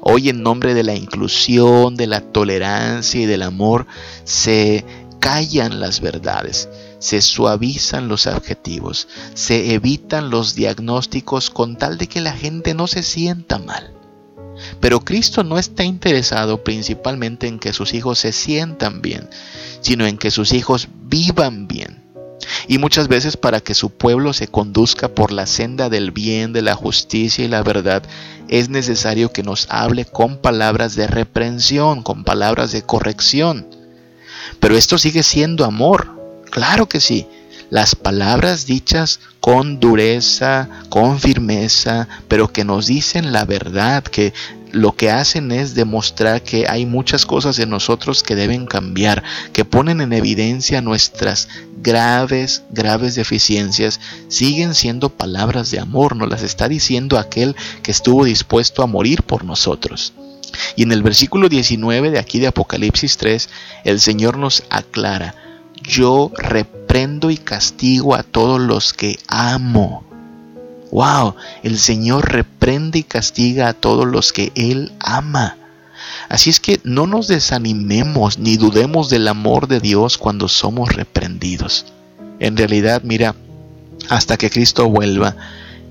Hoy 0.00 0.30
en 0.30 0.42
nombre 0.42 0.72
de 0.72 0.82
la 0.82 0.94
inclusión, 0.94 1.94
de 1.94 2.06
la 2.06 2.22
tolerancia 2.22 3.20
y 3.20 3.26
del 3.26 3.42
amor 3.42 3.86
se 4.24 4.86
callan 5.18 5.78
las 5.78 6.00
verdades, 6.00 6.70
se 7.00 7.20
suavizan 7.20 8.08
los 8.08 8.26
adjetivos, 8.26 9.08
se 9.34 9.74
evitan 9.74 10.30
los 10.30 10.54
diagnósticos 10.54 11.50
con 11.50 11.76
tal 11.76 11.98
de 11.98 12.06
que 12.06 12.22
la 12.22 12.32
gente 12.32 12.72
no 12.72 12.86
se 12.86 13.02
sienta 13.02 13.58
mal. 13.58 13.99
Pero 14.78 15.00
Cristo 15.00 15.42
no 15.42 15.58
está 15.58 15.84
interesado 15.84 16.62
principalmente 16.62 17.46
en 17.46 17.58
que 17.58 17.72
sus 17.72 17.94
hijos 17.94 18.18
se 18.18 18.32
sientan 18.32 19.02
bien, 19.02 19.28
sino 19.80 20.06
en 20.06 20.18
que 20.18 20.30
sus 20.30 20.52
hijos 20.52 20.88
vivan 21.04 21.66
bien. 21.66 22.00
Y 22.68 22.78
muchas 22.78 23.08
veces 23.08 23.36
para 23.36 23.60
que 23.60 23.74
su 23.74 23.90
pueblo 23.90 24.32
se 24.32 24.48
conduzca 24.48 25.08
por 25.08 25.32
la 25.32 25.46
senda 25.46 25.88
del 25.88 26.10
bien, 26.10 26.52
de 26.52 26.62
la 26.62 26.74
justicia 26.74 27.44
y 27.44 27.48
la 27.48 27.62
verdad, 27.62 28.02
es 28.48 28.68
necesario 28.68 29.32
que 29.32 29.42
nos 29.42 29.66
hable 29.70 30.04
con 30.04 30.38
palabras 30.38 30.96
de 30.96 31.06
reprensión, 31.06 32.02
con 32.02 32.24
palabras 32.24 32.72
de 32.72 32.82
corrección. 32.82 33.66
Pero 34.58 34.76
esto 34.76 34.98
sigue 34.98 35.22
siendo 35.22 35.64
amor, 35.64 36.42
claro 36.50 36.88
que 36.88 37.00
sí. 37.00 37.26
Las 37.70 37.94
palabras 37.94 38.66
dichas 38.66 39.20
con 39.38 39.78
dureza, 39.78 40.68
con 40.88 41.20
firmeza, 41.20 42.08
pero 42.26 42.52
que 42.52 42.64
nos 42.64 42.88
dicen 42.88 43.32
la 43.32 43.44
verdad, 43.44 44.02
que 44.02 44.32
lo 44.72 44.92
que 44.92 45.10
hacen 45.10 45.52
es 45.52 45.74
demostrar 45.74 46.42
que 46.42 46.66
hay 46.68 46.86
muchas 46.86 47.26
cosas 47.26 47.58
en 47.58 47.70
nosotros 47.70 48.22
que 48.22 48.36
deben 48.36 48.66
cambiar, 48.66 49.22
que 49.52 49.64
ponen 49.64 50.00
en 50.00 50.12
evidencia 50.12 50.80
nuestras 50.80 51.48
graves, 51.82 52.62
graves 52.70 53.14
deficiencias, 53.14 54.00
siguen 54.28 54.74
siendo 54.74 55.08
palabras 55.08 55.70
de 55.70 55.80
amor, 55.80 56.16
nos 56.16 56.28
las 56.28 56.42
está 56.42 56.68
diciendo 56.68 57.18
aquel 57.18 57.56
que 57.82 57.90
estuvo 57.90 58.24
dispuesto 58.24 58.82
a 58.82 58.86
morir 58.86 59.22
por 59.22 59.44
nosotros. 59.44 60.12
Y 60.76 60.82
en 60.82 60.92
el 60.92 61.02
versículo 61.02 61.48
19 61.48 62.10
de 62.10 62.18
aquí 62.18 62.38
de 62.38 62.48
Apocalipsis 62.48 63.16
3, 63.16 63.48
el 63.84 64.00
Señor 64.00 64.36
nos 64.36 64.64
aclara, 64.70 65.34
yo 65.82 66.30
reprendo 66.36 67.30
y 67.30 67.36
castigo 67.36 68.14
a 68.14 68.22
todos 68.22 68.60
los 68.60 68.92
que 68.92 69.18
amo 69.28 70.09
wow, 70.90 71.34
el 71.62 71.78
Señor 71.78 72.32
reprende 72.32 73.00
y 73.00 73.02
castiga 73.02 73.68
a 73.68 73.74
todos 73.74 74.06
los 74.06 74.32
que 74.32 74.52
Él 74.54 74.92
ama. 75.00 75.56
Así 76.28 76.50
es 76.50 76.60
que 76.60 76.80
no 76.84 77.06
nos 77.06 77.28
desanimemos 77.28 78.38
ni 78.38 78.56
dudemos 78.56 79.10
del 79.10 79.28
amor 79.28 79.68
de 79.68 79.80
Dios 79.80 80.18
cuando 80.18 80.48
somos 80.48 80.94
reprendidos. 80.94 81.86
En 82.38 82.56
realidad, 82.56 83.02
mira, 83.04 83.34
hasta 84.08 84.36
que 84.36 84.50
Cristo 84.50 84.88
vuelva, 84.88 85.36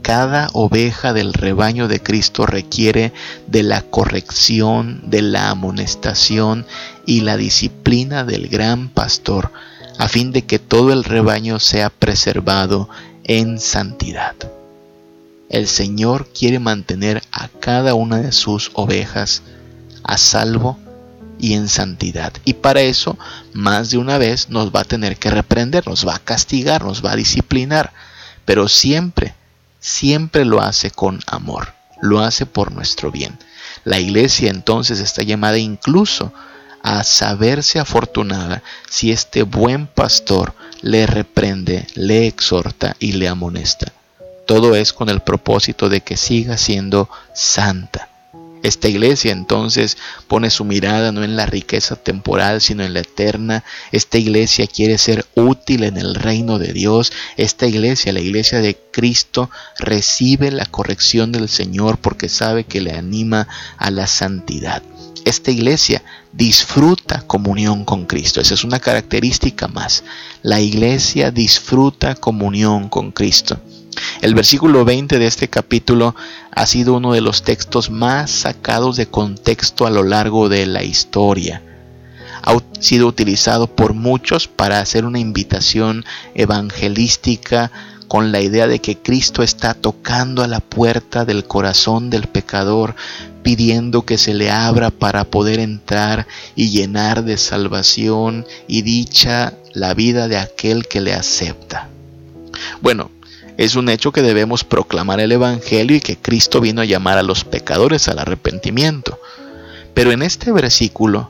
cada 0.02 0.48
oveja 0.54 1.14
del 1.14 1.34
rebaño 1.34 1.88
de 1.88 2.02
Cristo 2.02 2.46
requiere 2.46 3.12
de 3.48 3.64
la 3.64 3.82
corrección, 3.82 5.02
de 5.06 5.22
la 5.22 5.50
amonestación 5.50 6.66
y 7.06 7.22
la 7.22 7.38
disciplina 7.38 8.24
del 8.24 8.48
gran 8.48 8.90
pastor, 8.90 9.52
a 9.98 10.08
fin 10.08 10.32
de 10.32 10.44
que 10.44 10.58
todo 10.58 10.94
el 10.94 11.04
rebaño 11.04 11.60
sea 11.60 11.90
preservado 11.90 12.90
en 13.26 13.60
santidad. 13.60 14.36
El 15.50 15.68
Señor 15.68 16.30
quiere 16.32 16.60
mantener 16.60 17.24
a 17.32 17.48
cada 17.48 17.96
una 17.96 18.18
de 18.18 18.32
sus 18.32 18.70
ovejas 18.76 19.42
a 20.04 20.20
salvo 20.20 20.78
y 21.40 21.54
en 21.54 21.70
santidad. 21.70 22.34
Y 22.46 22.54
para 22.54 22.82
eso, 22.82 23.18
más 23.54 23.90
de 23.90 23.98
una 23.98 24.20
vez 24.20 24.50
nos 24.50 24.70
va 24.70 24.82
a 24.82 24.86
tener 24.86 25.18
que 25.18 25.32
reprender, 25.32 25.88
nos 25.88 26.08
va 26.08 26.16
a 26.16 26.20
castigar, 26.20 26.84
nos 26.84 27.04
va 27.04 27.14
a 27.14 27.16
disciplinar. 27.16 27.94
Pero 28.46 28.68
siempre, 28.68 29.34
siempre 29.80 30.46
lo 30.46 30.62
hace 30.62 30.92
con 30.92 31.20
amor, 31.26 31.74
lo 32.00 32.20
hace 32.20 32.46
por 32.46 32.72
nuestro 32.72 33.12
bien. 33.12 33.40
La 33.86 34.00
iglesia 34.00 34.52
entonces 34.52 35.00
está 35.00 35.24
llamada 35.24 35.58
incluso 35.58 36.32
a 36.84 37.04
saberse 37.04 37.80
afortunada 37.80 38.62
si 38.88 39.12
este 39.12 39.44
buen 39.44 39.88
pastor 39.88 40.54
le 40.82 41.08
reprende, 41.08 41.88
le 41.96 42.28
exhorta 42.28 42.96
y 43.00 43.14
le 43.14 43.28
amonesta. 43.28 43.94
Todo 44.50 44.74
es 44.74 44.94
con 44.94 45.10
el 45.10 45.20
propósito 45.20 45.90
de 45.90 46.02
que 46.02 46.18
siga 46.18 46.58
siendo 46.58 47.08
santa. 47.36 48.10
Esta 48.64 48.88
iglesia 48.88 49.32
entonces 49.32 49.96
pone 50.28 50.50
su 50.50 50.66
mirada 50.66 51.12
no 51.12 51.24
en 51.24 51.36
la 51.36 51.46
riqueza 51.46 51.96
temporal, 51.96 52.60
sino 52.60 52.84
en 52.84 52.96
la 52.96 53.02
eterna. 53.02 53.64
Esta 53.92 54.18
iglesia 54.18 54.66
quiere 54.66 54.98
ser 54.98 55.28
útil 55.36 55.84
en 55.84 55.98
el 55.98 56.16
reino 56.16 56.58
de 56.58 56.74
Dios. 56.74 57.14
Esta 57.38 57.68
iglesia, 57.68 58.12
la 58.12 58.22
iglesia 58.22 58.60
de 58.60 58.76
Cristo, 58.90 59.52
recibe 59.78 60.50
la 60.50 60.66
corrección 60.66 61.32
del 61.32 61.48
Señor 61.48 62.00
porque 62.00 62.28
sabe 62.28 62.64
que 62.64 62.82
le 62.82 62.94
anima 62.94 63.48
a 63.78 63.92
la 63.92 64.08
santidad. 64.08 64.82
Esta 65.26 65.52
iglesia 65.52 66.02
disfruta 66.34 67.22
comunión 67.28 67.86
con 67.86 68.08
Cristo. 68.08 68.42
Esa 68.42 68.56
es 68.56 68.64
una 68.64 68.80
característica 68.80 69.68
más. 69.68 70.04
La 70.42 70.60
iglesia 70.60 71.30
disfruta 71.30 72.16
comunión 72.16 72.90
con 72.90 73.12
Cristo. 73.12 73.62
El 74.22 74.36
versículo 74.36 74.86
20 74.86 75.20
de 75.20 75.28
este 75.28 75.48
capítulo 75.48 76.16
ha 76.52 76.66
sido 76.66 76.96
uno 76.96 77.14
de 77.14 77.22
los 77.22 77.44
textos 77.44 77.90
más 77.90 78.32
sacados 78.32 78.98
de 78.98 79.08
contexto 79.08 79.86
a 79.86 79.90
lo 79.90 80.04
largo 80.04 80.50
de 80.50 80.66
la 80.66 80.84
historia. 80.84 81.62
Ha 82.44 82.58
sido 82.80 83.08
utilizado 83.08 83.68
por 83.68 83.94
muchos 83.94 84.48
para 84.48 84.80
hacer 84.80 85.06
una 85.06 85.20
invitación 85.20 86.06
evangelística 86.36 87.72
con 88.10 88.32
la 88.32 88.42
idea 88.42 88.68
de 88.68 88.80
que 88.80 88.98
Cristo 88.98 89.44
está 89.44 89.76
tocando 89.76 90.44
a 90.44 90.48
la 90.48 90.60
puerta 90.60 91.26
del 91.26 91.46
corazón 91.46 92.10
del 92.10 92.28
pecador, 92.28 92.96
pidiendo 93.44 94.04
que 94.04 94.18
se 94.18 94.34
le 94.34 94.50
abra 94.50 94.90
para 94.90 95.26
poder 95.26 95.60
entrar 95.60 96.28
y 96.56 96.72
llenar 96.72 97.24
de 97.24 97.38
salvación 97.38 98.46
y 98.68 98.82
dicha 98.82 99.54
la 99.74 99.94
vida 99.94 100.28
de 100.28 100.38
aquel 100.38 100.88
que 100.88 101.02
le 101.02 101.14
acepta. 101.14 101.88
Bueno, 102.82 103.12
es 103.60 103.76
un 103.76 103.90
hecho 103.90 104.14
que 104.14 104.22
debemos 104.22 104.64
proclamar 104.64 105.20
el 105.20 105.34
Evangelio 105.34 105.98
y 105.98 106.00
que 106.00 106.16
Cristo 106.16 106.62
vino 106.62 106.80
a 106.80 106.86
llamar 106.86 107.18
a 107.18 107.24
los 107.24 107.44
pecadores 107.44 108.08
al 108.08 108.20
arrepentimiento. 108.20 109.20
Pero 109.94 110.14
en 110.14 110.22
este 110.22 110.54
versículo 110.54 111.30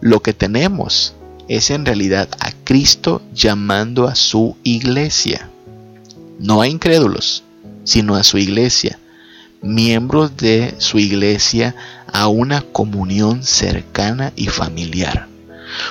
lo 0.00 0.20
que 0.20 0.32
tenemos 0.32 1.14
es 1.46 1.70
en 1.70 1.86
realidad 1.86 2.28
a 2.40 2.50
Cristo 2.64 3.22
llamando 3.32 4.08
a 4.08 4.16
su 4.16 4.56
iglesia. 4.64 5.50
No 6.40 6.62
a 6.62 6.66
incrédulos, 6.66 7.44
sino 7.84 8.16
a 8.16 8.24
su 8.24 8.38
iglesia, 8.38 8.98
miembros 9.62 10.36
de 10.36 10.74
su 10.78 10.98
iglesia 10.98 11.76
a 12.12 12.26
una 12.26 12.62
comunión 12.62 13.44
cercana 13.44 14.32
y 14.34 14.48
familiar. 14.48 15.28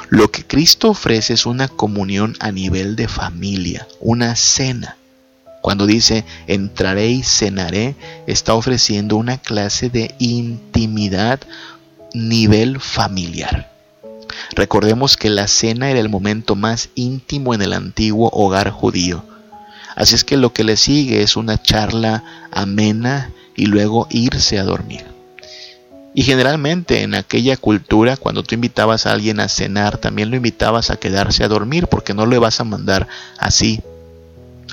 Lo 0.09 0.31
que 0.31 0.43
Cristo 0.43 0.89
ofrece 0.89 1.31
es 1.31 1.45
una 1.45 1.69
comunión 1.69 2.35
a 2.41 2.51
nivel 2.51 2.97
de 2.97 3.07
familia, 3.07 3.87
una 4.01 4.35
cena. 4.35 4.96
Cuando 5.67 5.85
dice 5.85 6.23
entraré 6.47 7.09
y 7.09 7.23
cenaré, 7.23 7.97
está 8.25 8.53
ofreciendo 8.53 9.17
una 9.17 9.37
clase 9.37 9.89
de 9.89 10.15
intimidad 10.17 11.41
nivel 12.13 12.79
familiar. 12.79 13.69
Recordemos 14.55 15.17
que 15.17 15.29
la 15.29 15.49
cena 15.49 15.91
era 15.91 15.99
el 15.99 16.07
momento 16.07 16.55
más 16.55 16.87
íntimo 16.95 17.53
en 17.53 17.61
el 17.61 17.73
antiguo 17.73 18.29
hogar 18.31 18.71
judío. 18.71 19.25
Así 19.97 20.15
es 20.15 20.23
que 20.23 20.37
lo 20.37 20.53
que 20.53 20.63
le 20.63 20.77
sigue 20.77 21.21
es 21.21 21.35
una 21.35 21.61
charla 21.61 22.23
amena 22.49 23.33
y 23.53 23.65
luego 23.65 24.07
irse 24.09 24.59
a 24.59 24.63
dormir. 24.63 25.03
Y 26.13 26.23
generalmente 26.23 27.01
en 27.01 27.13
aquella 27.13 27.57
cultura, 27.57 28.15
cuando 28.15 28.41
tú 28.41 28.55
invitabas 28.55 29.05
a 29.05 29.11
alguien 29.11 29.41
a 29.41 29.49
cenar, 29.49 29.97
también 29.97 30.29
lo 30.29 30.37
invitabas 30.37 30.91
a 30.91 30.95
quedarse 30.95 31.43
a 31.43 31.49
dormir, 31.49 31.87
porque 31.87 32.13
no 32.13 32.25
le 32.25 32.39
vas 32.39 32.61
a 32.61 32.63
mandar 32.63 33.09
así 33.37 33.81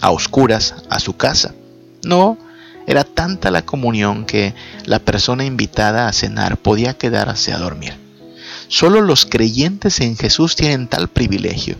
a 0.01 0.11
oscuras 0.11 0.75
a 0.91 1.01
su 1.01 1.17
casa. 1.17 1.55
No, 2.03 2.39
era 2.87 3.05
tanta 3.05 3.51
la 3.51 3.63
comunión 3.63 4.27
que 4.27 4.55
la 4.85 4.99
persona 4.99 5.45
invitada 5.45 6.09
a 6.09 6.13
cenar 6.13 6.57
podía 6.59 6.95
quedarse 6.95 7.53
a 7.53 7.59
dormir. 7.59 7.97
Solo 8.69 9.01
los 9.01 9.27
creyentes 9.27 10.01
en 10.01 10.17
Jesús 10.17 10.57
tienen 10.57 10.89
tal 10.89 11.09
privilegio 11.09 11.77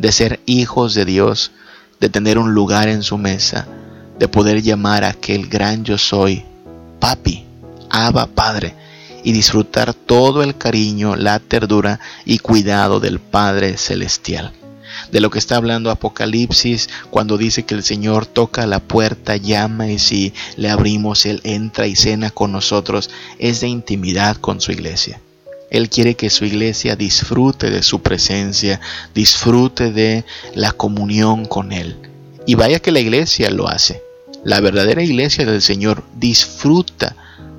de 0.00 0.12
ser 0.12 0.40
hijos 0.46 0.94
de 0.94 1.04
Dios, 1.04 1.52
de 2.00 2.08
tener 2.08 2.38
un 2.38 2.54
lugar 2.54 2.88
en 2.88 3.02
su 3.02 3.18
mesa, 3.18 3.68
de 4.18 4.28
poder 4.28 4.62
llamar 4.62 5.04
a 5.04 5.10
aquel 5.10 5.46
gran 5.46 5.84
yo 5.84 5.98
soy, 5.98 6.44
papi, 6.98 7.44
Abba 7.90 8.26
Padre, 8.26 8.74
y 9.22 9.32
disfrutar 9.32 9.92
todo 9.92 10.42
el 10.42 10.56
cariño, 10.56 11.16
la 11.16 11.38
ternura 11.38 12.00
y 12.24 12.38
cuidado 12.38 13.00
del 13.00 13.18
Padre 13.18 13.76
Celestial. 13.76 14.52
De 15.12 15.20
lo 15.20 15.30
que 15.30 15.38
está 15.38 15.56
hablando 15.56 15.90
Apocalipsis 15.90 16.88
cuando 17.10 17.38
dice 17.38 17.64
que 17.64 17.74
el 17.74 17.82
Señor 17.82 18.26
toca 18.26 18.66
la 18.66 18.80
puerta, 18.80 19.36
llama 19.36 19.88
y 19.88 19.98
si 19.98 20.32
le 20.56 20.70
abrimos, 20.70 21.26
Él 21.26 21.40
entra 21.44 21.86
y 21.86 21.96
cena 21.96 22.30
con 22.30 22.52
nosotros, 22.52 23.10
es 23.38 23.60
de 23.60 23.68
intimidad 23.68 24.36
con 24.36 24.60
su 24.60 24.72
iglesia. 24.72 25.20
Él 25.70 25.88
quiere 25.88 26.16
que 26.16 26.30
su 26.30 26.44
iglesia 26.44 26.96
disfrute 26.96 27.70
de 27.70 27.82
su 27.82 28.02
presencia, 28.02 28.80
disfrute 29.14 29.92
de 29.92 30.24
la 30.54 30.72
comunión 30.72 31.46
con 31.46 31.72
Él. 31.72 31.96
Y 32.46 32.56
vaya 32.56 32.80
que 32.80 32.90
la 32.90 33.00
iglesia 33.00 33.50
lo 33.50 33.68
hace. 33.68 34.02
La 34.44 34.60
verdadera 34.60 35.02
iglesia 35.02 35.46
del 35.46 35.62
Señor 35.62 36.02
disfruta 36.16 37.14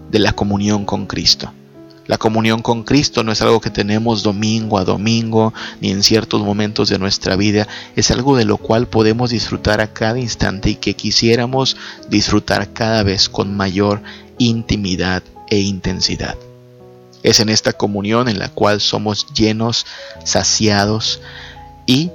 de 0.09 0.19
la 0.19 0.33
comunión 0.33 0.85
con 0.85 1.05
Cristo. 1.05 1.53
La 2.11 2.17
comunión 2.17 2.61
con 2.61 2.83
Cristo 2.83 3.23
no 3.23 3.31
es 3.31 3.41
algo 3.41 3.61
que 3.61 3.69
tenemos 3.69 4.21
domingo 4.21 4.77
a 4.77 4.83
domingo, 4.83 5.53
ni 5.79 5.91
en 5.91 6.03
ciertos 6.03 6.41
momentos 6.41 6.89
de 6.89 6.99
nuestra 6.99 7.37
vida, 7.37 7.69
es 7.95 8.11
algo 8.11 8.35
de 8.35 8.43
lo 8.43 8.57
cual 8.57 8.89
podemos 8.89 9.29
disfrutar 9.29 9.79
a 9.79 9.93
cada 9.93 10.19
instante 10.19 10.71
y 10.71 10.75
que 10.75 10.93
quisiéramos 10.93 11.77
disfrutar 12.09 12.73
cada 12.73 13.03
vez 13.03 13.29
con 13.29 13.55
mayor 13.55 14.01
intimidad 14.39 15.23
e 15.49 15.59
intensidad. 15.59 16.35
Es 17.23 17.39
en 17.39 17.47
esta 17.47 17.71
comunión 17.71 18.27
en 18.27 18.39
la 18.39 18.49
cual 18.49 18.81
somos 18.81 19.27
llenos, 19.33 19.85
saciados 20.25 21.21
y 21.85 22.11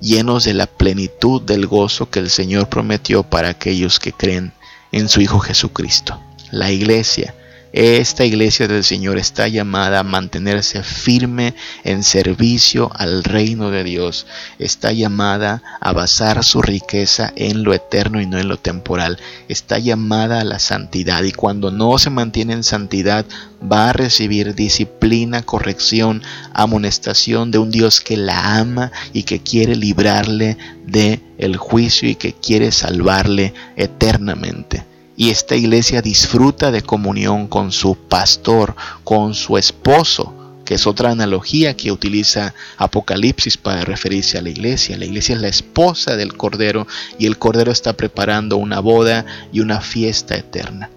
llenos 0.00 0.44
de 0.44 0.54
la 0.54 0.68
plenitud 0.68 1.42
del 1.42 1.66
gozo 1.66 2.10
que 2.10 2.20
el 2.20 2.30
Señor 2.30 2.68
prometió 2.68 3.24
para 3.24 3.48
aquellos 3.48 3.98
que 3.98 4.12
creen 4.12 4.52
en 4.92 5.08
su 5.08 5.20
Hijo 5.20 5.40
Jesucristo. 5.40 6.20
La 6.52 6.70
iglesia 6.70 7.34
esta 7.72 8.24
iglesia 8.24 8.68
del 8.68 8.84
Señor 8.84 9.18
está 9.18 9.48
llamada 9.48 10.00
a 10.00 10.04
mantenerse 10.04 10.82
firme 10.82 11.54
en 11.84 12.02
servicio 12.02 12.90
al 12.94 13.24
reino 13.24 13.70
de 13.70 13.84
Dios. 13.84 14.26
Está 14.58 14.92
llamada 14.92 15.62
a 15.80 15.92
basar 15.92 16.42
su 16.44 16.62
riqueza 16.62 17.32
en 17.36 17.64
lo 17.64 17.74
eterno 17.74 18.20
y 18.20 18.26
no 18.26 18.38
en 18.38 18.48
lo 18.48 18.56
temporal. 18.56 19.18
Está 19.48 19.78
llamada 19.78 20.40
a 20.40 20.44
la 20.44 20.58
santidad 20.58 21.22
y 21.24 21.32
cuando 21.32 21.70
no 21.70 21.98
se 21.98 22.10
mantiene 22.10 22.54
en 22.54 22.64
santidad 22.64 23.26
va 23.60 23.90
a 23.90 23.92
recibir 23.92 24.54
disciplina, 24.54 25.42
corrección, 25.42 26.22
amonestación 26.54 27.50
de 27.50 27.58
un 27.58 27.70
Dios 27.70 28.00
que 28.00 28.16
la 28.16 28.58
ama 28.58 28.92
y 29.12 29.24
que 29.24 29.40
quiere 29.40 29.76
librarle 29.76 30.56
de 30.86 31.20
el 31.38 31.56
juicio 31.56 32.08
y 32.08 32.14
que 32.14 32.32
quiere 32.32 32.72
salvarle 32.72 33.52
eternamente 33.76 34.84
y 35.16 35.30
esta 35.30 35.56
iglesia 35.56 36.02
disfruta 36.02 36.70
de 36.70 36.82
comunión 36.82 37.46
con 37.48 37.72
su 37.72 37.96
pastor, 37.96 38.76
con 39.02 39.34
su 39.34 39.56
esposo, 39.56 40.34
que 40.64 40.74
es 40.74 40.86
otra 40.86 41.10
analogía 41.10 41.76
que 41.76 41.90
utiliza 41.90 42.52
Apocalipsis 42.76 43.56
para 43.56 43.82
referirse 43.82 44.36
a 44.36 44.42
la 44.42 44.50
iglesia. 44.50 44.98
La 44.98 45.06
iglesia 45.06 45.36
es 45.36 45.40
la 45.40 45.48
esposa 45.48 46.16
del 46.16 46.36
Cordero 46.36 46.86
y 47.18 47.26
el 47.26 47.38
Cordero 47.38 47.72
está 47.72 47.94
preparando 47.94 48.56
una 48.58 48.80
boda 48.80 49.24
y 49.52 49.60
una 49.60 49.80
fiesta 49.80 50.34
eterna. 50.34 50.90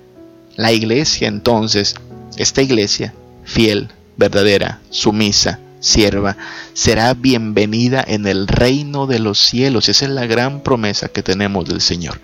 La 0.55 0.73
iglesia 0.73 1.27
entonces, 1.27 1.95
esta 2.35 2.61
iglesia 2.61 3.13
fiel, 3.45 3.89
verdadera, 4.17 4.81
sumisa, 4.89 5.59
sierva, 5.79 6.35
será 6.73 7.13
bienvenida 7.13 8.03
en 8.05 8.27
el 8.27 8.47
reino 8.47 9.07
de 9.07 9.19
los 9.19 9.39
cielos. 9.39 9.87
Esa 9.87 10.05
es 10.05 10.11
la 10.11 10.25
gran 10.25 10.61
promesa 10.61 11.07
que 11.07 11.23
tenemos 11.23 11.65
del 11.65 11.79
Señor 11.79 12.19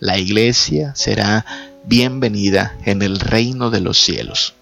la 0.00 0.18
iglesia 0.18 0.94
será 0.94 1.44
bienvenida 1.84 2.76
en 2.84 3.02
el 3.02 3.20
reino 3.20 3.70
de 3.70 3.80
los 3.80 3.98
cielos. 3.98 4.54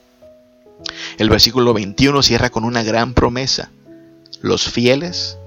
El 1.18 1.30
versículo 1.30 1.74
21 1.74 2.22
cierra 2.22 2.50
con 2.50 2.64
una 2.64 2.82
gran 2.82 3.14
promesa. 3.14 3.70
Los 4.40 4.68
fieles, 4.68 5.38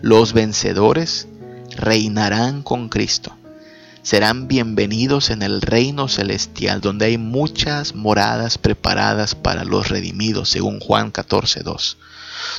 los 0.00 0.32
vencedores, 0.32 1.28
reinarán 1.76 2.62
con 2.62 2.88
Cristo. 2.88 3.36
Serán 4.02 4.48
bienvenidos 4.48 5.30
en 5.30 5.42
el 5.42 5.62
reino 5.62 6.08
celestial, 6.08 6.80
donde 6.80 7.06
hay 7.06 7.18
muchas 7.18 7.94
moradas 7.94 8.58
preparadas 8.58 9.34
para 9.34 9.64
los 9.64 9.88
redimidos, 9.88 10.48
según 10.48 10.80
Juan 10.80 11.12
14.2 11.12 11.96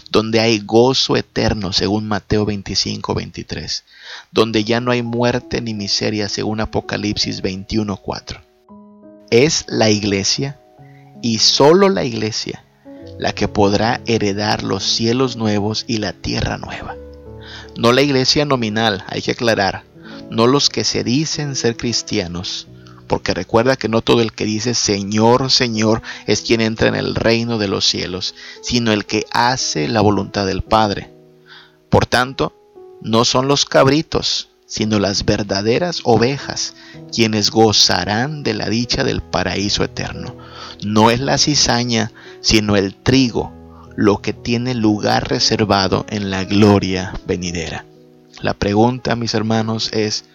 donde 0.10 0.40
hay 0.40 0.60
gozo 0.60 1.16
eterno, 1.16 1.74
según 1.74 2.08
Mateo 2.08 2.46
25, 2.46 3.14
23, 3.14 3.84
donde 4.32 4.64
ya 4.64 4.80
no 4.80 4.92
hay 4.92 5.04
muerte 5.04 5.62
ni 5.62 5.74
miseria, 5.74 6.30
según 6.30 6.60
Apocalipsis 6.60 7.42
21, 7.42 7.98
4. 7.98 8.42
Es 9.30 9.66
la 9.68 9.90
iglesia 9.90 10.60
y 11.22 11.40
solo 11.40 11.90
la 11.90 12.04
iglesia 12.04 12.64
la 13.18 13.34
que 13.34 13.48
podrá 13.48 14.02
heredar 14.06 14.64
los 14.64 14.84
cielos 14.84 15.36
nuevos 15.36 15.86
y 15.88 15.98
la 15.98 16.14
tierra 16.14 16.58
nueva. 16.58 16.96
No 17.78 17.92
la 17.92 18.02
iglesia 18.02 18.46
nominal, 18.46 19.04
hay 19.08 19.22
que 19.22 19.32
aclarar, 19.32 19.84
no 20.30 20.48
los 20.48 20.70
que 20.70 20.84
se 20.84 21.04
dicen 21.04 21.56
ser 21.56 21.78
cristianos, 21.78 22.68
porque 23.14 23.36
recuerda 23.36 23.76
que 23.76 23.90
no 23.90 24.02
todo 24.02 24.24
el 24.24 24.34
que 24.34 24.44
dice 24.44 24.74
Señor, 24.74 25.52
Señor 25.52 26.02
es 26.26 26.42
quien 26.42 26.62
entra 26.62 26.88
en 26.88 26.96
el 26.96 27.14
reino 27.14 27.60
de 27.60 27.68
los 27.68 27.86
cielos, 27.86 28.34
sino 28.64 28.92
el 28.92 29.06
que 29.06 29.28
hace 29.30 29.88
la 29.88 30.02
voluntad 30.02 30.48
del 30.48 30.64
Padre. 30.64 31.14
Por 31.92 32.08
tanto, 32.08 32.56
no 33.04 33.24
son 33.24 33.48
los 33.48 33.66
cabritos, 33.66 34.50
sino 34.66 34.98
las 34.98 35.26
verdaderas 35.26 36.02
ovejas, 36.06 36.74
quienes 37.14 37.52
gozarán 37.52 38.42
de 38.42 38.56
la 38.56 38.68
dicha 38.68 39.04
del 39.04 39.22
paraíso 39.22 39.84
eterno. 39.84 40.36
No 40.84 41.12
es 41.12 41.20
la 41.20 41.38
cizaña, 41.38 42.12
sino 42.42 42.78
el 42.78 42.96
trigo, 42.96 43.54
lo 43.96 44.24
que 44.24 44.34
tiene 44.34 44.74
lugar 44.74 45.30
reservado 45.30 46.08
en 46.10 46.32
la 46.32 46.46
gloria 46.46 47.14
venidera. 47.28 47.86
La 48.42 48.56
pregunta, 48.56 49.16
mis 49.16 49.36
hermanos, 49.36 49.92
es 49.94 50.26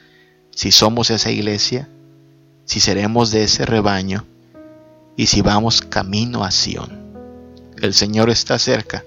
si 0.54 0.70
somos 0.70 1.10
esa 1.10 1.32
iglesia, 1.32 1.88
si 2.68 2.80
seremos 2.80 3.30
de 3.30 3.44
ese 3.44 3.64
rebaño 3.64 4.26
y 5.16 5.28
si 5.28 5.40
vamos 5.40 5.80
camino 5.80 6.44
a 6.44 6.50
Sión. 6.50 7.14
El 7.80 7.94
Señor 7.94 8.28
está 8.28 8.58
cerca 8.58 9.04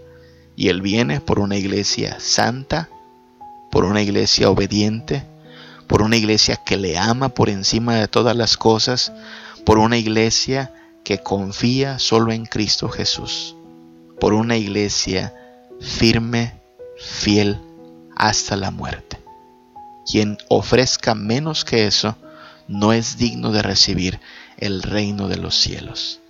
y 0.56 0.70
Él 0.70 0.82
viene 0.82 1.22
por 1.22 1.38
una 1.38 1.58
iglesia 1.58 2.20
santa, 2.20 2.90
por 3.70 3.86
una 3.86 4.02
iglesia 4.02 4.50
obediente, 4.50 5.24
por 5.86 6.02
una 6.02 6.18
iglesia 6.18 6.56
que 6.56 6.76
le 6.76 6.98
ama 6.98 7.30
por 7.30 7.50
encima 7.50 7.98
de 7.98 8.08
todas 8.08 8.36
las 8.36 8.58
cosas, 8.58 9.14
por 9.64 9.78
una 9.78 10.00
iglesia 10.00 10.74
que 11.04 11.20
confía 11.20 12.00
solo 12.00 12.32
en 12.32 12.48
Cristo 12.48 12.90
Jesús, 12.90 13.56
por 14.20 14.34
una 14.34 14.58
iglesia 14.58 15.36
firme, 15.80 16.60
fiel 16.98 17.62
hasta 18.16 18.56
la 18.56 18.72
muerte. 18.72 19.20
Quien 20.12 20.40
ofrezca 20.50 21.14
menos 21.14 21.64
que 21.64 21.86
eso, 21.86 22.16
no 22.72 22.94
es 22.94 23.18
digno 23.18 23.52
de 23.52 23.62
recibir 23.62 24.20
el 24.58 24.82
reino 24.82 25.28
de 25.28 25.36
los 25.36 25.56
cielos. 25.56 26.22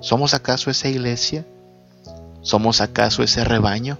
¿Somos 0.00 0.32
acaso 0.32 0.70
esa 0.70 0.88
iglesia? 0.88 1.46
¿Somos 2.40 2.80
acaso 2.80 3.22
ese 3.22 3.44
rebaño? 3.44 3.98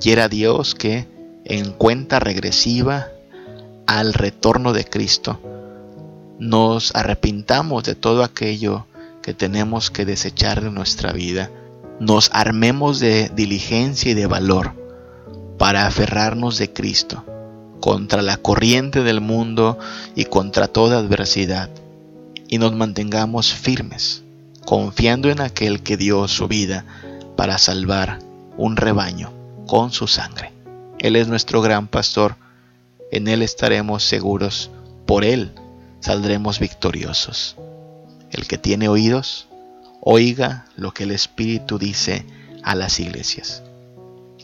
Quiera 0.00 0.28
Dios 0.28 0.74
que 0.74 1.06
en 1.44 1.72
cuenta 1.72 2.18
regresiva 2.18 3.08
al 3.86 4.12
retorno 4.12 4.72
de 4.72 4.84
Cristo 4.84 5.40
nos 6.38 6.94
arrepintamos 6.94 7.84
de 7.84 7.94
todo 7.94 8.24
aquello 8.24 8.86
que 9.22 9.34
tenemos 9.34 9.90
que 9.90 10.04
desechar 10.04 10.62
de 10.62 10.70
nuestra 10.70 11.12
vida, 11.12 11.50
nos 12.00 12.30
armemos 12.32 13.00
de 13.00 13.30
diligencia 13.34 14.10
y 14.10 14.14
de 14.14 14.26
valor 14.26 14.72
para 15.58 15.86
aferrarnos 15.86 16.58
de 16.58 16.72
Cristo 16.72 17.24
contra 17.80 18.22
la 18.22 18.36
corriente 18.36 19.02
del 19.02 19.20
mundo 19.20 19.78
y 20.14 20.24
contra 20.24 20.68
toda 20.68 20.98
adversidad, 20.98 21.70
y 22.48 22.58
nos 22.58 22.74
mantengamos 22.74 23.52
firmes, 23.52 24.22
confiando 24.64 25.30
en 25.30 25.40
aquel 25.40 25.82
que 25.82 25.96
dio 25.96 26.26
su 26.28 26.48
vida 26.48 26.84
para 27.36 27.58
salvar 27.58 28.18
un 28.56 28.76
rebaño 28.76 29.32
con 29.66 29.92
su 29.92 30.06
sangre. 30.06 30.52
Él 30.98 31.14
es 31.16 31.28
nuestro 31.28 31.62
gran 31.62 31.86
pastor, 31.86 32.36
en 33.12 33.28
Él 33.28 33.42
estaremos 33.42 34.02
seguros, 34.02 34.70
por 35.06 35.24
Él 35.24 35.52
saldremos 36.00 36.58
victoriosos. 36.58 37.56
El 38.30 38.46
que 38.46 38.58
tiene 38.58 38.88
oídos, 38.88 39.48
oiga 40.00 40.66
lo 40.76 40.92
que 40.92 41.04
el 41.04 41.12
Espíritu 41.12 41.78
dice 41.78 42.26
a 42.62 42.74
las 42.74 43.00
iglesias. 43.00 43.62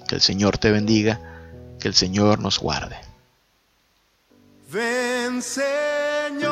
Que 0.09 0.15
el 0.15 0.21
Señor 0.21 0.59
te 0.59 0.71
bendiga, 0.71 1.21
que 1.81 1.89
el 1.89 1.95
Señor 1.95 2.39
nos 2.39 2.59
guarde. 2.59 2.97
Ven 4.75 5.41
Señor, 5.41 6.51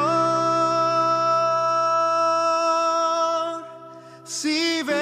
sí 4.25 4.81
ven 4.87 5.02